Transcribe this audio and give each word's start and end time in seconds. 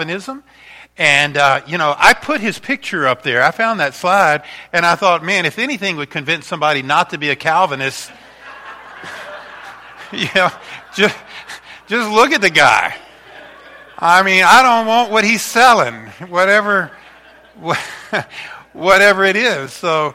Calvinism. 0.00 0.42
And, 0.96 1.36
uh, 1.36 1.60
you 1.66 1.76
know, 1.76 1.94
I 1.96 2.14
put 2.14 2.40
his 2.40 2.58
picture 2.58 3.06
up 3.06 3.22
there. 3.22 3.42
I 3.42 3.50
found 3.50 3.80
that 3.80 3.94
slide, 3.94 4.42
and 4.72 4.86
I 4.86 4.94
thought, 4.94 5.22
man, 5.22 5.44
if 5.44 5.58
anything 5.58 5.96
would 5.96 6.10
convince 6.10 6.46
somebody 6.46 6.82
not 6.82 7.10
to 7.10 7.18
be 7.18 7.28
a 7.28 7.36
Calvinist, 7.36 8.10
you 10.12 10.26
know, 10.34 10.48
just, 10.94 11.16
just 11.86 12.10
look 12.10 12.32
at 12.32 12.40
the 12.40 12.50
guy. 12.50 12.96
I 13.98 14.22
mean, 14.22 14.42
I 14.42 14.62
don't 14.62 14.86
want 14.86 15.10
what 15.10 15.24
he's 15.24 15.42
selling, 15.42 16.06
whatever, 16.28 16.90
whatever 18.72 19.24
it 19.24 19.36
is. 19.36 19.72
So, 19.72 20.14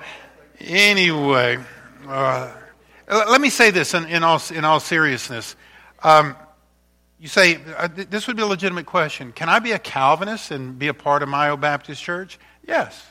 anyway, 0.59 1.59
uh, 2.07 2.51
let 3.07 3.39
me 3.39 3.49
say 3.51 3.69
this 3.69 3.93
in, 3.93 4.07
in, 4.07 4.23
all, 4.23 4.41
in 4.51 4.65
all 4.65 4.79
seriousness. 4.79 5.55
Um, 6.03 6.35
you 7.19 7.27
say, 7.27 7.59
uh, 7.77 7.87
this 7.87 8.27
would 8.27 8.35
be 8.35 8.43
a 8.43 8.47
legitimate 8.47 8.85
question. 8.85 9.31
Can 9.31 9.47
I 9.49 9.59
be 9.59 9.71
a 9.71 9.79
Calvinist 9.79 10.51
and 10.51 10.77
be 10.77 10.87
a 10.87 10.93
part 10.93 11.23
of 11.23 11.29
Myo 11.29 11.55
Baptist 11.57 12.03
Church? 12.03 12.37
Yes. 12.67 13.05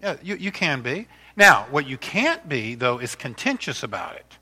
Yeah, 0.00 0.16
you, 0.22 0.36
you 0.36 0.52
can 0.52 0.82
be. 0.82 1.08
Now, 1.36 1.66
what 1.70 1.86
you 1.86 1.96
can't 1.96 2.48
be, 2.48 2.74
though, 2.74 2.98
is 2.98 3.14
contentious 3.14 3.82
about 3.82 4.16
it. 4.16 4.38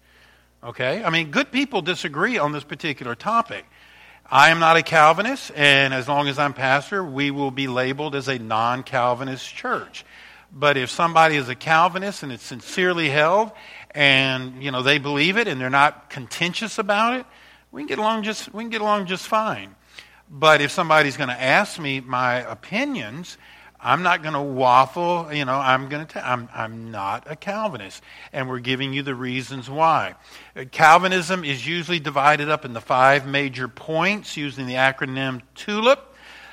Okay? 0.62 1.02
I 1.02 1.10
mean, 1.10 1.30
good 1.30 1.50
people 1.50 1.82
disagree 1.82 2.36
on 2.36 2.52
this 2.52 2.64
particular 2.64 3.14
topic. 3.14 3.64
I 4.30 4.50
am 4.50 4.60
not 4.60 4.76
a 4.76 4.82
Calvinist, 4.82 5.50
and 5.56 5.92
as 5.92 6.06
long 6.06 6.28
as 6.28 6.38
I'm 6.38 6.52
pastor, 6.52 7.02
we 7.04 7.30
will 7.30 7.50
be 7.50 7.66
labeled 7.66 8.14
as 8.14 8.28
a 8.28 8.38
non 8.38 8.82
Calvinist 8.84 9.52
church. 9.52 10.04
But 10.52 10.76
if 10.76 10.90
somebody 10.90 11.36
is 11.36 11.48
a 11.48 11.54
Calvinist 11.54 12.22
and 12.22 12.30
it's 12.30 12.44
sincerely 12.44 13.08
held, 13.08 13.50
and 13.92 14.62
you 14.62 14.70
know 14.70 14.82
they 14.82 14.98
believe 14.98 15.36
it 15.36 15.48
and 15.48 15.60
they're 15.60 15.70
not 15.70 16.10
contentious 16.10 16.78
about 16.78 17.18
it, 17.18 17.26
we 17.72 17.82
can 17.82 17.88
get 17.88 17.98
along 17.98 18.22
just 18.24 18.52
we 18.52 18.62
can 18.64 18.70
get 18.70 18.80
along 18.80 19.06
just 19.06 19.26
fine. 19.26 19.74
But 20.28 20.60
if 20.60 20.70
somebody's 20.70 21.16
going 21.16 21.28
to 21.28 21.40
ask 21.40 21.80
me 21.80 22.00
my 22.00 22.36
opinions, 22.36 23.36
I'm 23.80 24.02
not 24.02 24.22
going 24.22 24.34
to 24.34 24.40
waffle. 24.40 25.32
You 25.32 25.44
know, 25.44 25.54
I'm 25.54 25.88
going 25.88 26.06
to. 26.06 26.28
I'm 26.28 26.48
I'm 26.54 26.90
not 26.90 27.30
a 27.30 27.36
Calvinist, 27.36 28.02
and 28.32 28.48
we're 28.48 28.60
giving 28.60 28.92
you 28.92 29.02
the 29.02 29.14
reasons 29.14 29.70
why. 29.70 30.14
Uh, 30.54 30.64
Calvinism 30.70 31.44
is 31.44 31.66
usually 31.66 32.00
divided 32.00 32.48
up 32.48 32.64
into 32.64 32.80
five 32.80 33.26
major 33.26 33.68
points 33.68 34.36
using 34.36 34.66
the 34.66 34.74
acronym 34.74 35.42
TULIP. 35.54 35.98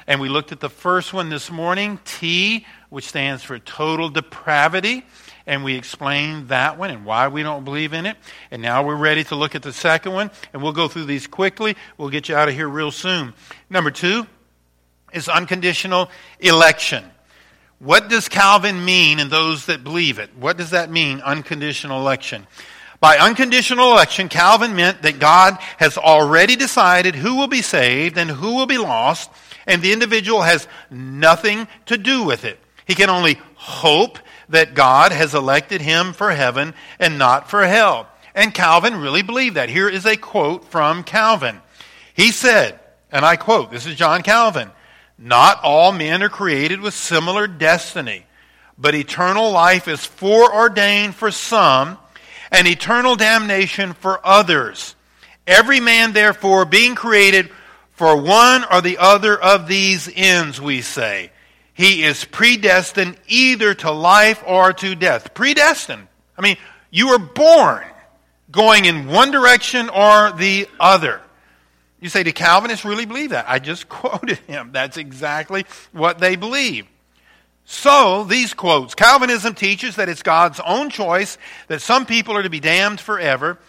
And 0.10 0.22
we 0.22 0.30
looked 0.30 0.54
at 0.54 0.62
the 0.62 0.70
first 0.70 1.14
one 1.14 1.28
this 1.28 1.52
morning, 1.52 2.00
T, 2.06 2.66
which 2.90 3.06
stands 3.06 3.44
for 3.44 3.60
total 3.60 4.08
depravity 4.08 5.04
and 5.48 5.64
we 5.64 5.76
explained 5.76 6.50
that 6.50 6.78
one 6.78 6.92
and 6.92 7.06
why 7.06 7.30
we 7.30 7.42
don't 7.42 7.64
believe 7.64 7.94
in 7.94 8.06
it. 8.06 8.18
And 8.52 8.62
now 8.62 8.86
we're 8.86 8.96
ready 8.96 9.24
to 9.26 9.36
look 9.36 9.56
at 9.56 9.64
the 9.64 9.74
second 9.74 10.12
one, 10.12 10.30
and 10.54 10.62
we'll 10.62 10.74
go 10.74 10.88
through 10.88 11.06
these 11.06 11.26
quickly. 11.26 11.76
We'll 11.98 12.10
get 12.10 12.30
you 12.30 12.36
out 12.36 12.50
of 12.50 12.54
here 12.54 12.68
real 12.68 12.92
soon. 12.92 13.34
Number 13.70 13.90
two 13.90 14.28
is 15.14 15.30
unconditional 15.30 16.12
election. 16.40 17.04
What 17.80 18.10
does 18.10 18.28
Calvin 18.28 18.84
mean 18.84 19.20
in 19.20 19.30
those 19.30 19.68
that 19.68 19.84
believe 19.84 20.20
it? 20.20 20.32
What 20.38 20.58
does 20.58 20.72
that 20.72 20.92
mean, 20.92 21.22
unconditional 21.22 22.00
election? 22.02 22.46
By 23.00 23.18
unconditional 23.18 23.92
election, 23.92 24.28
Calvin 24.28 24.76
meant 24.76 25.04
that 25.04 25.20
God 25.20 25.58
has 25.78 25.98
already 25.98 26.56
decided 26.56 27.16
who 27.16 27.36
will 27.36 27.48
be 27.48 27.62
saved 27.62 28.18
and 28.18 28.30
who 28.30 28.56
will 28.56 28.66
be 28.66 28.80
lost, 28.80 29.30
and 29.68 29.82
the 29.82 29.94
individual 29.94 30.42
has 30.42 30.68
nothing 30.90 31.68
to 31.86 31.98
do 31.98 32.24
with 32.24 32.44
it. 32.44 32.60
He 32.86 32.96
can 32.96 33.12
only 33.12 33.40
hope 33.56 34.18
that 34.50 34.74
God 34.74 35.12
has 35.12 35.36
elected 35.36 35.82
him 35.82 36.14
for 36.14 36.32
heaven 36.32 36.74
and 37.00 37.18
not 37.18 37.50
for 37.50 37.66
hell. 37.66 38.08
And 38.34 38.54
Calvin 38.54 39.02
really 39.02 39.24
believed 39.24 39.56
that. 39.56 39.70
Here 39.70 39.90
is 39.90 40.06
a 40.06 40.16
quote 40.16 40.66
from 40.66 41.04
Calvin. 41.04 41.60
He 42.14 42.32
said, 42.32 42.80
and 43.12 43.26
I 43.26 43.36
quote, 43.36 43.72
this 43.72 43.86
is 43.86 43.96
John 43.96 44.22
Calvin, 44.22 44.70
not 45.18 45.60
all 45.64 45.92
men 45.92 46.22
are 46.24 46.30
created 46.30 46.80
with 46.80 46.94
similar 46.94 47.48
destiny, 47.48 48.26
but 48.78 48.96
eternal 48.96 49.52
life 49.52 49.88
is 49.88 50.06
foreordained 50.06 51.16
for 51.16 51.32
some 51.32 51.98
and 52.52 52.68
eternal 52.68 53.16
damnation 53.16 53.94
for 53.94 54.26
others. 54.26 54.96
Every 55.46 55.80
man, 55.80 56.14
therefore, 56.14 56.66
being 56.66 56.96
created 56.96 57.50
for 57.94 58.22
one 58.22 58.64
or 58.72 58.82
the 58.82 59.00
other 59.00 59.36
of 59.42 59.68
these 59.68 60.10
ends, 60.14 60.62
we 60.62 60.82
say. 60.82 61.32
He 61.78 62.04
is 62.04 62.26
predestined 62.26 63.18
either 63.28 63.76
to 63.76 63.92
life 63.92 64.44
or 64.48 64.74
to 64.74 64.96
death. 64.96 65.36
Predestined. 65.36 66.08
I 66.36 66.42
mean, 66.42 66.58
you 66.90 67.10
were 67.10 67.20
born 67.20 67.86
going 68.50 68.86
in 68.86 69.06
one 69.06 69.30
direction 69.30 69.88
or 69.90 70.32
the 70.32 70.68
other. 70.80 71.22
You 72.00 72.10
say, 72.10 72.24
do 72.24 72.34
Calvinists 72.34 72.84
really 72.84 73.06
believe 73.06 73.30
that? 73.30 73.46
I 73.48 73.60
just 73.60 73.88
quoted 73.90 74.40
him. 74.40 74.72
That's 74.72 74.98
exactly 74.98 75.68
what 75.92 76.18
they 76.18 76.36
believe. 76.36 76.88
So, 77.64 78.24
these 78.24 78.56
quotes 78.56 78.96
Calvinism 78.96 79.54
teaches 79.54 79.98
that 79.98 80.10
it's 80.10 80.24
God's 80.24 80.60
own 80.66 80.90
choice 80.90 81.38
that 81.68 81.84
some 81.84 82.08
people 82.08 82.36
are 82.36 82.44
to 82.44 82.50
be 82.50 82.60
damned 82.60 83.00
forever. 83.00 83.60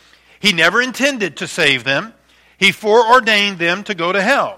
He 0.40 0.54
never 0.54 0.80
intended 0.80 1.36
to 1.38 1.46
save 1.46 1.84
them, 1.84 2.14
He 2.56 2.72
foreordained 2.72 3.58
them 3.58 3.84
to 3.84 3.94
go 3.94 4.12
to 4.12 4.22
hell. 4.22 4.57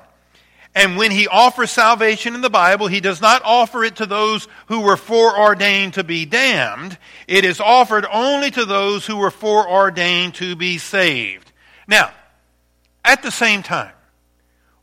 And 0.75 0.97
when 0.97 1.10
he 1.10 1.26
offers 1.26 1.70
salvation 1.70 2.34
in 2.34 2.42
the 2.42 2.50
Bible, 2.50 2.86
he 2.86 3.00
does 3.00 3.20
not 3.20 3.42
offer 3.44 3.82
it 3.82 3.97
to 3.97 4.06
those 4.06 4.47
who 4.66 4.81
were 4.81 4.97
foreordained 4.97 5.94
to 5.94 6.04
be 6.04 6.25
damned. 6.26 6.97
It 7.26 7.44
is 7.44 7.60
offered 7.60 8.06
only 8.10 8.53
to 8.53 8.64
those 8.64 9.04
who 9.04 9.16
were 9.16 9.32
foreordained 9.32 10.36
to 10.36 10.54
be 10.54 10.78
saved. 10.78 11.50
Now, 11.88 12.12
at 13.04 13.22
the 13.22 13.32
same 13.32 13.64
time, 13.64 13.92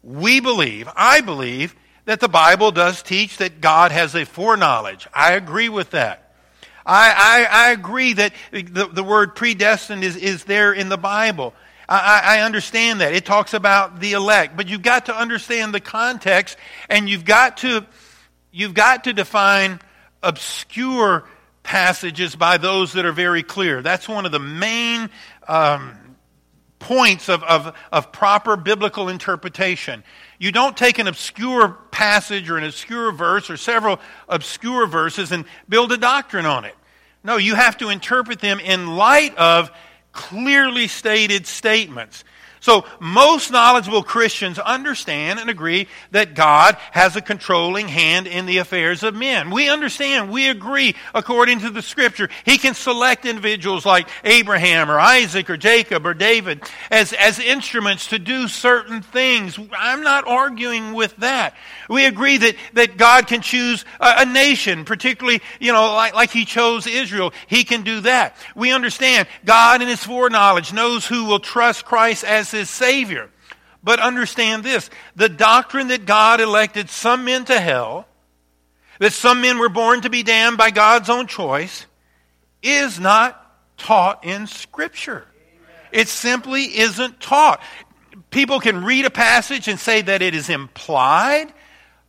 we 0.03 0.41
believe, 0.41 0.89
I 0.95 1.21
believe, 1.21 1.73
that 2.03 2.19
the 2.19 2.29
Bible 2.29 2.71
does 2.71 3.01
teach 3.01 3.37
that 3.37 3.61
God 3.61 3.91
has 3.91 4.13
a 4.13 4.25
foreknowledge. 4.25 5.07
I 5.13 5.33
agree 5.33 5.69
with 5.69 5.91
that. 5.91 6.33
I, 6.85 7.45
I, 7.51 7.67
I 7.67 7.71
agree 7.71 8.13
that 8.13 8.33
the, 8.51 8.89
the 8.91 9.03
word 9.03 9.35
predestined 9.35 10.03
is, 10.03 10.15
is 10.15 10.45
there 10.45 10.71
in 10.71 10.87
the 10.87 10.97
Bible. 10.97 11.53
I, 11.89 12.39
I, 12.39 12.41
understand 12.41 12.99
that. 12.99 13.13
It 13.13 13.25
talks 13.25 13.53
about 13.53 14.01
the 14.01 14.13
elect, 14.13 14.57
but 14.57 14.67
you've 14.67 14.81
got 14.81 15.05
to 15.05 15.15
understand 15.15 15.73
the 15.73 15.79
context 15.79 16.57
and 16.89 17.09
you've 17.09 17.23
got 17.23 17.57
to, 17.57 17.85
you've 18.51 18.73
got 18.73 19.05
to 19.05 19.13
define 19.13 19.79
obscure 20.21 21.23
passages 21.63 22.35
by 22.35 22.57
those 22.57 22.93
that 22.93 23.05
are 23.05 23.13
very 23.13 23.43
clear. 23.43 23.81
That's 23.81 24.07
one 24.07 24.25
of 24.25 24.31
the 24.33 24.39
main 24.39 25.09
um, 25.47 25.97
points 26.79 27.29
of, 27.29 27.43
of, 27.43 27.73
of 27.91 28.11
proper 28.11 28.57
biblical 28.57 29.09
interpretation. 29.09 30.03
You 30.39 30.51
don't 30.51 30.75
take 30.75 30.99
an 30.99 31.07
obscure 31.07 31.69
passage 31.91 32.49
or 32.49 32.57
an 32.57 32.63
obscure 32.63 33.11
verse 33.11 33.49
or 33.49 33.57
several 33.57 33.99
obscure 34.29 34.87
verses 34.87 35.31
and 35.31 35.45
build 35.67 35.91
a 35.91 35.97
doctrine 35.97 36.45
on 36.45 36.65
it. 36.65 36.75
No, 37.23 37.37
you 37.37 37.55
have 37.55 37.77
to 37.77 37.89
interpret 37.89 38.39
them 38.39 38.59
in 38.59 38.95
light 38.95 39.35
of 39.37 39.71
clearly 40.17 40.87
stated 40.89 41.47
statements. 41.47 42.25
So, 42.67 42.83
most 42.99 43.49
knowledgeable 43.49 44.03
Christians 44.03 44.59
understand 44.59 45.39
and 45.39 45.49
agree 45.49 45.87
that 46.11 46.35
God 46.35 46.75
has 46.91 47.15
a 47.15 47.21
controlling 47.21 47.87
hand 47.87 48.27
in 48.27 48.45
the 48.45 48.57
affairs 48.57 49.03
of 49.03 49.15
men. 49.15 49.51
We 49.51 49.69
understand, 49.69 50.29
we 50.29 50.49
agree, 50.49 50.93
according 51.15 51.61
to 51.61 51.69
the 51.69 51.81
scripture, 51.81 52.27
He 52.43 52.57
can 52.57 52.73
select 52.73 53.25
individuals 53.25 53.85
like 53.85 54.09
Abraham 54.25 54.91
or 54.91 54.99
Isaac 54.99 55.49
or 55.49 55.55
Jacob 55.55 56.05
or 56.05 56.13
David 56.13 56.61
as, 56.91 57.13
as 57.13 57.39
instruments 57.39 58.07
to 58.07 58.19
do 58.19 58.49
certain 58.49 59.01
things. 59.01 59.57
I'm 59.71 60.03
not 60.03 60.27
arguing 60.27 60.91
with 60.91 61.15
that. 61.17 61.55
We 61.89 62.05
agree 62.05 62.35
that, 62.35 62.57
that 62.73 62.97
God 62.97 63.27
can 63.27 63.39
choose 63.39 63.85
a, 64.01 64.15
a 64.17 64.25
nation, 64.25 64.83
particularly, 64.83 65.41
you 65.61 65.71
know, 65.71 65.93
like, 65.93 66.13
like 66.13 66.31
He 66.31 66.43
chose 66.43 66.85
Israel. 66.85 67.31
He 67.47 67.63
can 67.63 67.83
do 67.83 68.01
that. 68.01 68.35
We 68.57 68.73
understand 68.73 69.29
God 69.45 69.81
in 69.81 69.87
His 69.87 70.03
foreknowledge 70.03 70.73
knows 70.73 71.05
who 71.05 71.23
will 71.23 71.39
trust 71.39 71.85
Christ 71.85 72.25
as 72.25 72.56
his 72.57 72.69
Savior. 72.69 73.29
But 73.83 73.99
understand 73.99 74.63
this 74.63 74.89
the 75.15 75.29
doctrine 75.29 75.87
that 75.87 76.05
God 76.05 76.41
elected 76.41 76.89
some 76.89 77.25
men 77.25 77.45
to 77.45 77.59
hell, 77.59 78.07
that 78.99 79.13
some 79.13 79.41
men 79.41 79.59
were 79.59 79.69
born 79.69 80.01
to 80.01 80.09
be 80.09 80.23
damned 80.23 80.57
by 80.57 80.71
God's 80.71 81.09
own 81.09 81.27
choice, 81.27 81.85
is 82.61 82.99
not 82.99 83.41
taught 83.77 84.25
in 84.25 84.47
Scripture. 84.47 85.25
It 85.91 86.07
simply 86.07 86.63
isn't 86.63 87.21
taught. 87.21 87.61
People 88.29 88.59
can 88.59 88.83
read 88.83 89.05
a 89.05 89.09
passage 89.09 89.67
and 89.67 89.79
say 89.79 90.01
that 90.01 90.21
it 90.21 90.35
is 90.35 90.49
implied, 90.49 91.53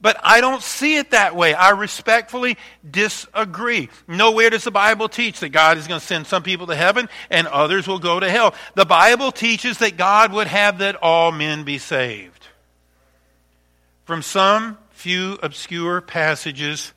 But 0.00 0.16
I 0.22 0.40
don't 0.40 0.62
see 0.62 0.96
it 0.96 1.10
that 1.10 1.34
way. 1.34 1.54
I 1.54 1.70
respectfully 1.70 2.56
disagree. 2.88 3.88
Nowhere 4.06 4.50
does 4.50 4.64
the 4.64 4.70
Bible 4.70 5.08
teach 5.08 5.40
that 5.40 5.48
God 5.48 5.76
is 5.76 5.88
going 5.88 6.00
to 6.00 6.06
send 6.06 6.26
some 6.26 6.44
people 6.44 6.68
to 6.68 6.76
heaven 6.76 7.08
and 7.30 7.48
others 7.48 7.88
will 7.88 7.98
go 7.98 8.20
to 8.20 8.30
hell. 8.30 8.54
The 8.74 8.86
Bible 8.86 9.32
teaches 9.32 9.78
that 9.78 9.96
God 9.96 10.32
would 10.32 10.46
have 10.46 10.78
that 10.78 10.94
all 10.96 11.32
men 11.32 11.64
be 11.64 11.78
saved. 11.78 12.46
From 14.04 14.22
some 14.22 14.78
few 14.90 15.36
obscure 15.42 16.00
passages, 16.00 16.92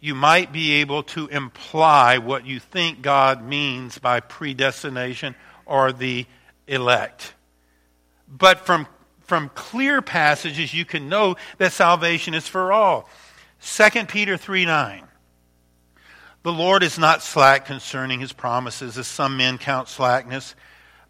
you 0.00 0.14
might 0.14 0.52
be 0.52 0.72
able 0.74 1.04
to 1.04 1.28
imply 1.28 2.18
what 2.18 2.44
you 2.44 2.58
think 2.58 3.02
God 3.02 3.42
means 3.42 3.98
by 3.98 4.20
predestination 4.20 5.36
or 5.64 5.92
the 5.92 6.26
elect. 6.66 7.34
But 8.28 8.66
from 8.66 8.86
from 9.26 9.50
clear 9.50 10.00
passages, 10.00 10.72
you 10.72 10.84
can 10.84 11.08
know 11.08 11.36
that 11.58 11.72
salvation 11.72 12.34
is 12.34 12.48
for 12.48 12.72
all. 12.72 13.08
2 13.60 14.06
Peter 14.06 14.36
3 14.36 14.64
9. 14.64 15.02
The 16.42 16.52
Lord 16.52 16.84
is 16.84 16.96
not 16.96 17.22
slack 17.22 17.66
concerning 17.66 18.20
his 18.20 18.32
promises, 18.32 18.96
as 18.96 19.08
some 19.08 19.36
men 19.36 19.58
count 19.58 19.88
slackness, 19.88 20.54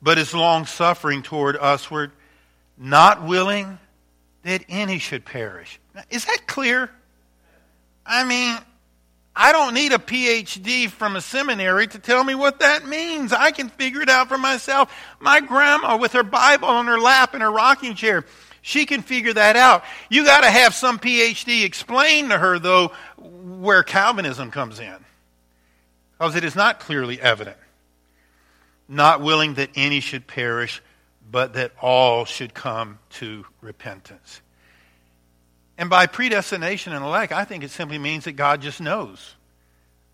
but 0.01 0.17
is 0.17 0.33
long 0.33 0.65
suffering 0.65 1.23
toward 1.23 1.57
usward, 1.57 2.13
not 2.79 3.23
willing 3.23 3.79
that 4.45 4.65
any 4.69 4.99
should 4.99 5.27
perish. 5.27 5.79
Now, 5.95 6.03
is 6.09 6.25
that 6.25 6.47
clear? 6.47 6.91
I 8.07 8.25
mean, 8.25 8.57
I 9.39 9.53
don't 9.53 9.75
need 9.75 9.93
a 9.93 9.99
PhD 9.99 10.89
from 10.89 11.15
a 11.15 11.21
seminary 11.21 11.87
to 11.89 11.99
tell 11.99 12.25
me 12.25 12.35
what 12.35 12.61
that 12.61 12.87
means. 12.87 13.35
I 13.35 13.51
can 13.51 13.69
figure 13.69 14.01
it 14.01 14.09
out 14.09 14.29
for 14.29 14.39
myself. 14.39 14.91
My 15.21 15.41
grandma, 15.41 15.99
with 15.99 16.13
her 16.13 16.23
Bible 16.23 16.69
on 16.69 16.87
her 16.87 16.99
lap 16.99 17.35
in 17.35 17.43
her 17.43 17.51
rocking 17.53 17.95
chair, 17.95 18.25
she 18.63 18.87
can 18.87 19.03
figure 19.03 19.35
that 19.35 19.55
out. 19.55 19.85
You 20.09 20.25
got 20.25 20.41
to 20.41 20.51
have 20.51 20.75
some 20.75 20.99
PhD 20.99 21.65
explain 21.65 22.31
to 22.31 22.39
her, 22.39 22.59
though, 22.59 22.93
where 23.19 23.83
Calvinism 23.83 24.51
comes 24.51 24.81
in. 24.81 24.97
Because 26.19 26.35
it 26.35 26.43
is 26.43 26.57
not 26.57 26.81
clearly 26.81 27.21
evident. 27.21 27.59
Not 28.89 29.21
willing 29.21 29.55
that 29.55 29.69
any 29.77 30.01
should 30.01 30.27
perish, 30.27 30.83
but 31.31 31.53
that 31.53 31.73
all 31.83 32.25
should 32.25 32.55
come 32.55 32.99
to 33.11 33.45
repentance. 33.61 34.41
And 35.79 35.91
by 35.91 36.07
predestination 36.07 36.93
and 36.93 37.05
elect, 37.05 37.33
I 37.33 37.45
think 37.45 37.63
it 37.63 37.71
simply 37.71 37.99
means 37.99 38.25
that 38.25 38.33
God 38.33 38.63
just 38.63 38.81
knows. 38.81 39.35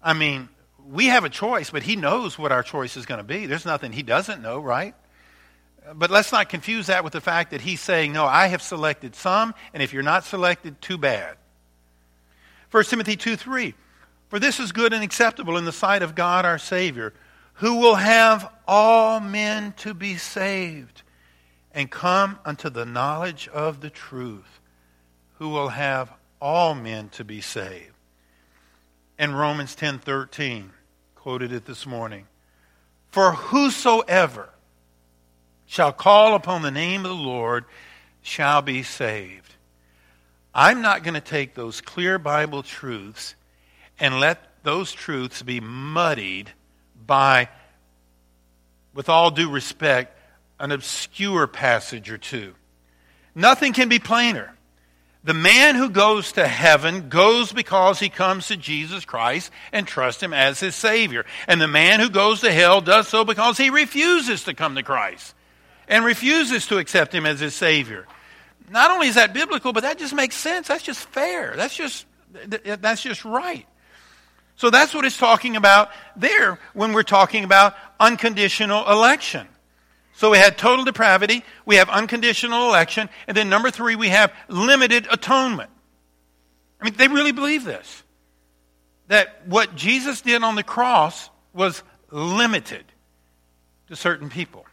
I 0.03 0.13
mean, 0.13 0.49
we 0.89 1.07
have 1.07 1.25
a 1.25 1.29
choice, 1.29 1.71
but 1.71 1.83
He 1.83 1.95
knows 1.95 2.39
what 2.39 2.51
our 2.51 2.63
choice 2.63 2.97
is 2.97 3.07
going 3.07 3.19
to 3.19 3.25
be. 3.25 3.47
There's 3.47 3.67
nothing 3.67 3.93
He 3.93 4.03
doesn't 4.03 4.43
know, 4.43 4.59
right? 4.59 4.95
But 5.95 6.11
let's 6.11 6.33
not 6.33 6.49
confuse 6.49 6.87
that 6.87 7.05
with 7.05 7.13
the 7.13 7.21
fact 7.21 7.53
that 7.53 7.61
He's 7.61 7.81
saying, 7.81 8.13
No, 8.13 8.25
I 8.25 8.49
have 8.49 8.63
selected 8.63 9.15
some, 9.15 9.55
and 9.73 9.83
if 9.83 9.93
you're 9.93 10.03
not 10.03 10.25
selected, 10.25 10.81
too 10.81 10.99
bad. 10.99 11.37
1 12.71 12.85
Timothy 12.85 13.17
2 13.17 13.37
3. 13.37 13.75
For 14.29 14.39
this 14.39 14.59
is 14.59 14.73
good 14.73 14.95
and 14.95 15.05
acceptable 15.05 15.59
in 15.59 15.67
the 15.67 15.73
sight 15.73 16.03
of 16.03 16.15
God 16.15 16.47
our 16.47 16.59
Savior, 16.59 17.13
who 17.55 17.77
will 17.77 17.97
have 17.97 18.51
all 18.67 19.21
men 19.21 19.75
to 19.79 19.93
be 19.93 20.17
saved 20.17 21.03
and 21.73 21.91
come 21.91 22.39
unto 22.45 22.71
the 22.71 22.87
knowledge 22.87 23.47
of 23.49 23.81
the 23.81 23.91
truth 23.91 24.61
who 25.39 25.49
will 25.49 25.69
have 25.69 26.13
all 26.41 26.75
men 26.75 27.09
to 27.11 27.25
be 27.25 27.41
saved. 27.41 27.95
And 29.19 29.39
Romans 29.39 29.75
10:13 29.75 30.73
quoted 31.15 31.53
it 31.53 31.67
this 31.67 31.87
morning. 31.87 32.27
For 33.11 33.33
whosoever 33.33 34.51
shall 35.67 35.93
call 35.93 36.35
upon 36.35 36.63
the 36.63 36.71
name 36.71 37.05
of 37.05 37.11
the 37.11 37.15
Lord 37.15 37.65
shall 38.23 38.63
be 38.63 38.83
saved. 38.83 39.55
I'm 40.55 40.83
not 40.83 41.03
going 41.03 41.15
to 41.15 41.21
take 41.21 41.55
those 41.55 41.81
clear 41.81 42.19
Bible 42.19 42.63
truths 42.63 43.35
and 43.99 44.21
let 44.21 44.63
those 44.65 44.93
truths 44.93 45.43
be 45.43 45.61
muddied 45.61 46.51
by, 47.07 47.49
with 48.95 49.09
all 49.09 49.31
due 49.31 49.51
respect, 49.51 50.19
an 50.59 50.73
obscure 50.73 51.47
passage 51.47 52.11
or 52.11 52.19
two. 52.19 52.55
Nothing 53.35 53.73
can 53.73 53.89
be 53.89 53.99
plainer. 53.99 54.55
The 55.25 55.35
man 55.35 55.77
who 55.77 55.89
goes 55.89 56.33
to 56.33 56.49
heaven 56.49 57.09
goes 57.09 57.53
because 57.53 58.01
he 58.01 58.09
comes 58.09 58.49
to 58.49 58.57
Jesus 58.57 59.05
Christ 59.05 59.53
and 59.73 59.87
trusts 59.87 60.21
him 60.21 60.33
as 60.33 60.59
his 60.59 60.75
Savior. 60.75 61.25
And 61.47 61.61
the 61.61 61.69
man 61.69 62.01
who 62.01 62.11
goes 62.11 62.41
to 62.41 62.53
hell 62.53 62.81
does 62.81 63.07
so 63.07 63.25
because 63.25 63.57
he 63.57 63.71
refuses 63.71 64.45
to 64.45 64.55
come 64.55 64.75
to 64.75 64.83
Christ 64.83 65.35
and 65.87 66.05
refuses 66.05 66.67
to 66.69 66.79
accept 66.79 67.15
him 67.15 67.25
as 67.25 67.39
his 67.39 67.55
Savior. 67.55 68.07
Not 68.69 68.91
only 68.91 69.07
is 69.07 69.15
that 69.15 69.33
biblical, 69.33 69.73
but 69.73 69.85
that 69.85 69.99
just 69.99 70.15
makes 70.15 70.35
sense. 70.35 70.67
That's 70.67 70.83
just 70.83 71.01
fair. 71.11 71.55
That's 71.57 71.77
just, 71.77 72.05
that's 72.49 73.03
just 73.03 73.25
right. 73.25 73.67
So 74.57 74.71
that's 74.71 74.93
what 74.93 75.05
it's 75.05 75.19
talking 75.19 75.55
about 75.55 75.91
there 76.17 76.59
when 76.73 76.93
we're 76.93 77.03
talking 77.05 77.45
about 77.45 77.77
unconditional 78.01 78.91
election. 78.91 79.47
So 80.15 80.31
we 80.31 80.39
had 80.39 80.59
total 80.59 80.85
depravity, 80.85 81.43
we 81.65 81.77
have 81.77 81.89
unconditional 81.89 82.69
election, 82.69 83.09
and 83.27 83.37
then 83.37 83.49
number 83.49 83.71
three, 83.71 83.97
we 83.97 84.09
have 84.09 84.33
limited 84.49 85.07
atonement. 85.11 85.71
I 86.81 86.85
mean, 86.85 86.95
they 86.95 87.09
really 87.09 87.33
believe 87.33 87.65
this. 87.65 88.03
That 89.09 89.47
what 89.47 89.75
Jesus 89.75 90.21
did 90.21 90.43
on 90.43 90.55
the 90.55 90.63
cross 90.63 91.31
was 91.53 91.83
limited 92.11 92.85
to 93.89 93.97
certain 93.97 94.29
people. 94.29 94.67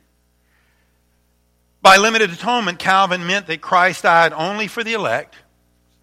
By 1.81 1.97
limited 1.97 2.31
atonement, 2.31 2.79
Calvin 2.79 3.25
meant 3.25 3.47
that 3.47 3.61
Christ 3.61 4.03
died 4.03 4.33
only 4.33 4.67
for 4.67 4.83
the 4.83 4.93
elect, 4.93 5.35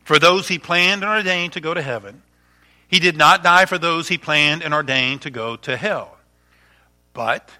for 0.04 0.18
those 0.18 0.48
he 0.48 0.58
planned 0.58 1.02
and 1.02 1.12
ordained 1.12 1.52
to 1.52 1.60
go 1.60 1.74
to 1.74 1.82
heaven. 1.82 2.22
He 2.88 3.00
did 3.00 3.16
not 3.16 3.42
die 3.42 3.66
for 3.66 3.78
those 3.78 4.08
he 4.08 4.16
planned 4.16 4.62
and 4.62 4.72
ordained 4.72 5.22
to 5.22 5.30
go 5.30 5.56
to 5.56 5.76
hell. 5.76 6.16
But 7.12 7.50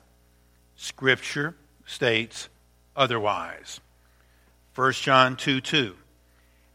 Scripture 0.76 1.54
states 1.86 2.48
otherwise. 2.94 3.80
1 4.74 4.92
John 4.92 5.36
2 5.36 5.60
2. 5.60 5.94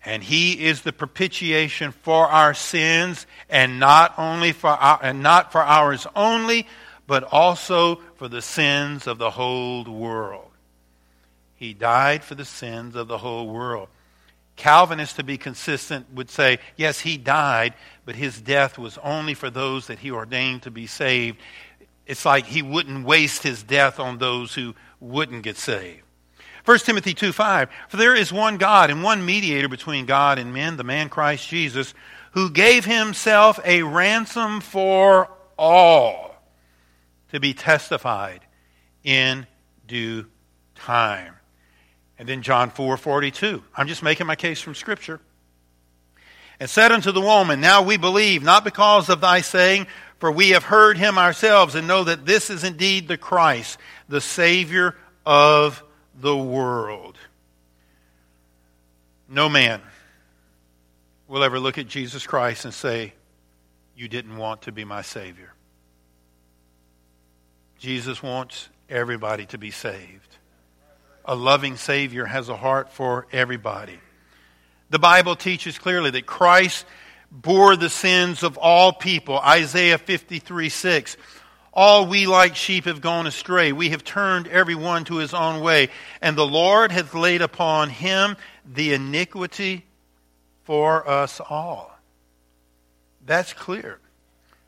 And 0.04 0.24
he 0.24 0.66
is 0.66 0.82
the 0.82 0.94
propitiation 0.94 1.92
for 1.92 2.26
our 2.26 2.56
sins, 2.56 3.28
and 3.50 3.80
not 3.80 4.16
only 4.18 4.52
for 4.52 4.72
our, 4.72 5.00
and 5.04 5.22
not 5.22 5.52
for 5.52 5.62
ours 5.62 6.08
only, 6.16 6.66
but 7.06 7.24
also 7.32 7.98
for 8.16 8.28
the 8.28 8.42
sins 8.42 9.06
of 9.06 9.20
the 9.20 9.30
whole 9.30 9.84
world. 9.84 10.50
He 11.56 11.76
died 11.76 12.24
for 12.24 12.34
the 12.34 12.46
sins 12.46 12.96
of 12.96 13.08
the 13.08 13.20
whole 13.20 13.48
world. 13.48 13.90
Calvinists, 14.56 15.18
to 15.18 15.24
be 15.24 15.38
consistent, 15.38 16.12
would 16.14 16.32
say, 16.32 16.58
yes, 16.76 17.00
he 17.00 17.18
died, 17.18 17.76
but 18.06 18.16
his 18.16 18.42
death 18.42 18.80
was 18.80 18.98
only 19.04 19.36
for 19.36 19.52
those 19.52 19.88
that 19.88 20.00
he 20.00 20.10
ordained 20.10 20.64
to 20.64 20.72
be 20.72 20.88
saved. 20.88 21.38
It's 22.08 22.26
like 22.26 22.46
he 22.46 22.64
wouldn't 22.64 23.06
waste 23.06 23.44
his 23.44 23.62
death 23.62 24.00
on 24.00 24.18
those 24.18 24.56
who 24.56 24.74
wouldn't 25.02 25.44
get 25.44 25.58
saved. 25.58 26.04
1 26.64 26.80
Timothy 26.80 27.14
2 27.14 27.34
5. 27.34 27.70
For 27.90 27.98
there 27.98 28.16
is 28.16 28.32
one 28.32 28.58
God 28.58 28.90
and 28.90 29.04
one 29.04 29.26
mediator 29.26 29.68
between 29.68 30.06
God 30.06 30.40
and 30.40 30.54
men, 30.54 30.78
the 30.78 30.84
man 30.84 31.10
Christ 31.10 31.50
Jesus, 31.50 31.94
who 32.32 32.50
gave 32.50 32.86
himself 32.86 33.60
a 33.66 33.84
ransom 33.84 34.62
for 34.62 35.30
all 35.58 36.36
to 37.32 37.40
be 37.40 37.54
testified 37.54 38.42
in 39.04 39.48
due 39.88 40.28
time. 40.76 41.34
And 42.20 42.30
then 42.30 42.44
John 42.44 42.70
4 42.70 42.98
42. 42.98 43.64
I'm 43.76 43.88
just 43.88 44.04
making 44.04 44.28
my 44.28 44.36
case 44.36 44.62
from 44.62 44.76
Scripture. 44.76 45.20
And 46.60 46.70
said 46.70 46.92
unto 46.92 47.12
the 47.12 47.22
woman, 47.22 47.60
Now 47.60 47.82
we 47.82 47.98
believe, 47.98 48.44
not 48.44 48.64
because 48.64 49.10
of 49.10 49.20
thy 49.20 49.42
saying, 49.42 49.88
for 50.22 50.32
we 50.32 50.52
have 50.52 50.64
heard 50.64 51.00
him 51.00 51.18
ourselves 51.18 51.74
and 51.74 51.88
know 51.88 52.04
that 52.04 52.28
this 52.28 52.52
is 52.52 52.64
indeed 52.64 53.08
the 53.08 53.18
Christ, 53.18 53.80
the 54.08 54.22
Savior 54.22 54.96
of 55.26 55.84
the 56.14 56.38
world. 56.38 57.18
No 59.28 59.50
man 59.50 59.82
will 61.28 61.44
ever 61.44 61.60
look 61.60 61.80
at 61.80 61.88
Jesus 61.88 62.28
Christ 62.28 62.66
and 62.66 62.74
say, 62.74 63.14
You 63.96 64.08
didn't 64.08 64.38
want 64.38 64.62
to 64.64 64.72
be 64.72 64.86
my 64.86 65.02
Savior. 65.02 65.54
Jesus 67.80 68.22
wants 68.22 68.70
everybody 68.90 69.48
to 69.48 69.58
be 69.58 69.72
saved. 69.72 70.38
A 71.26 71.34
loving 71.34 71.78
Savior 71.78 72.26
has 72.26 72.48
a 72.48 72.56
heart 72.56 72.94
for 72.94 73.26
everybody. 73.32 74.00
The 74.92 75.00
Bible 75.00 75.36
teaches 75.36 75.80
clearly 75.80 76.12
that 76.12 76.28
Christ 76.28 76.86
bore 77.32 77.76
the 77.76 77.90
sins 77.90 78.44
of 78.44 78.58
all 78.58 78.92
people. 78.92 79.40
Isaiah 79.40 79.98
53 79.98 80.70
6. 80.70 81.18
All 81.74 82.06
we 82.06 82.28
like 82.28 82.58
sheep 82.58 82.84
have 82.84 83.00
gone 83.00 83.28
astray. 83.28 83.72
We 83.72 83.90
have 83.90 84.04
turned 84.04 84.48
every 84.48 84.76
one 84.76 85.06
to 85.06 85.18
his 85.18 85.34
own 85.34 85.62
way. 85.62 85.90
And 86.22 86.38
the 86.38 86.46
Lord 86.46 86.92
hath 86.92 87.16
laid 87.16 87.42
upon 87.42 87.90
him 87.90 88.36
the 88.66 88.94
iniquity 88.94 89.86
for 90.66 91.08
us 91.10 91.40
all. 91.40 91.98
That's 93.26 93.54
clear. 93.54 94.00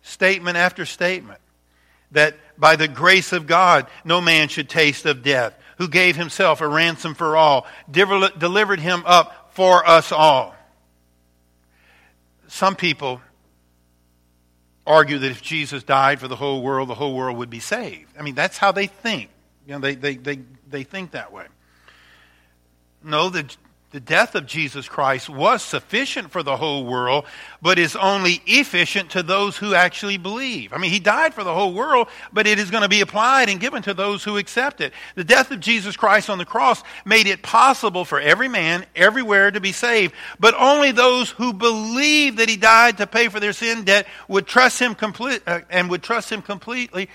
Statement 0.02 0.56
after 0.56 0.86
statement. 0.86 1.42
That 2.12 2.38
by 2.58 2.78
the 2.78 2.88
grace 2.88 3.34
of 3.34 3.48
God, 3.48 3.88
no 4.06 4.22
man 4.22 4.48
should 4.48 4.70
taste 4.70 5.06
of 5.06 5.24
death, 5.24 5.58
who 5.78 5.90
gave 5.90 6.16
himself 6.16 6.62
a 6.62 6.68
ransom 6.68 7.16
for 7.16 7.36
all, 7.36 7.66
delivered 7.92 8.80
him 8.80 9.04
up 9.06 9.52
for 9.56 9.86
us 9.86 10.12
all. 10.12 10.56
Some 12.48 12.76
people 12.76 13.22
argue 14.86 15.18
that 15.20 15.32
if 15.32 15.42
Jesus 15.42 15.84
died 15.84 16.20
for 16.20 16.28
the 16.28 16.36
whole 16.36 16.62
world, 16.62 16.90
the 16.90 16.96
whole 16.96 17.16
world 17.16 17.38
would 17.38 17.50
be 17.50 17.60
saved. 17.60 18.12
I 18.20 18.22
mean, 18.22 18.36
that's 18.36 18.58
how 18.58 18.72
they 18.72 18.88
think. 18.88 19.30
You 19.66 19.74
know, 19.74 19.80
they, 19.80 19.96
they, 19.96 20.16
they, 20.16 20.40
they 20.70 20.84
think 20.84 21.12
that 21.12 21.32
way. 21.32 21.46
No, 23.04 23.30
the, 23.30 23.50
the 23.94 24.00
death 24.00 24.34
of 24.34 24.48
Jesus 24.48 24.90
Christ 24.90 25.30
was 25.30 25.62
sufficient 25.62 26.32
for 26.32 26.42
the 26.42 26.58
whole 26.58 26.84
world, 26.84 27.26
but 27.62 27.78
is 27.78 27.96
only 27.96 28.42
efficient 28.48 29.12
to 29.12 29.22
those 29.22 29.56
who 29.56 29.76
actually 29.76 30.18
believe. 30.18 30.74
I 30.74 30.80
mean, 30.80 30.90
he 30.90 31.00
died 31.00 31.36
for 31.36 31.44
the 31.44 31.54
whole 31.54 31.76
world, 31.76 32.08
but 32.34 32.48
it 32.48 32.58
is 32.58 32.72
going 32.72 32.82
to 32.82 32.90
be 32.90 33.02
applied 33.02 33.50
and 33.50 33.60
given 33.60 33.84
to 33.84 33.94
those 33.94 34.24
who 34.24 34.38
accept 34.38 34.82
it. 34.82 34.94
The 35.14 35.24
death 35.24 35.52
of 35.52 35.60
Jesus 35.60 35.96
Christ 35.96 36.32
on 36.32 36.40
the 36.40 36.46
cross 36.46 36.82
made 37.06 37.28
it 37.28 37.44
possible 37.44 38.04
for 38.04 38.20
every 38.20 38.48
man, 38.48 38.84
everywhere 38.96 39.52
to 39.52 39.62
be 39.62 39.72
saved, 39.72 40.16
but 40.40 40.56
only 40.58 40.92
those 40.92 41.30
who 41.30 41.54
believe 41.54 42.38
that 42.38 42.50
he 42.50 42.58
died 42.58 42.98
to 42.98 43.06
pay 43.06 43.28
for 43.28 43.40
their 43.40 43.54
sin 43.54 43.84
debt 43.84 44.08
would 44.28 44.48
trust 44.48 44.80
him 44.80 44.96
complete, 44.96 45.44
uh, 45.46 45.60
and 45.70 45.92
would 45.92 46.02
trust 46.02 46.32
him 46.32 46.42
completely. 46.42 47.10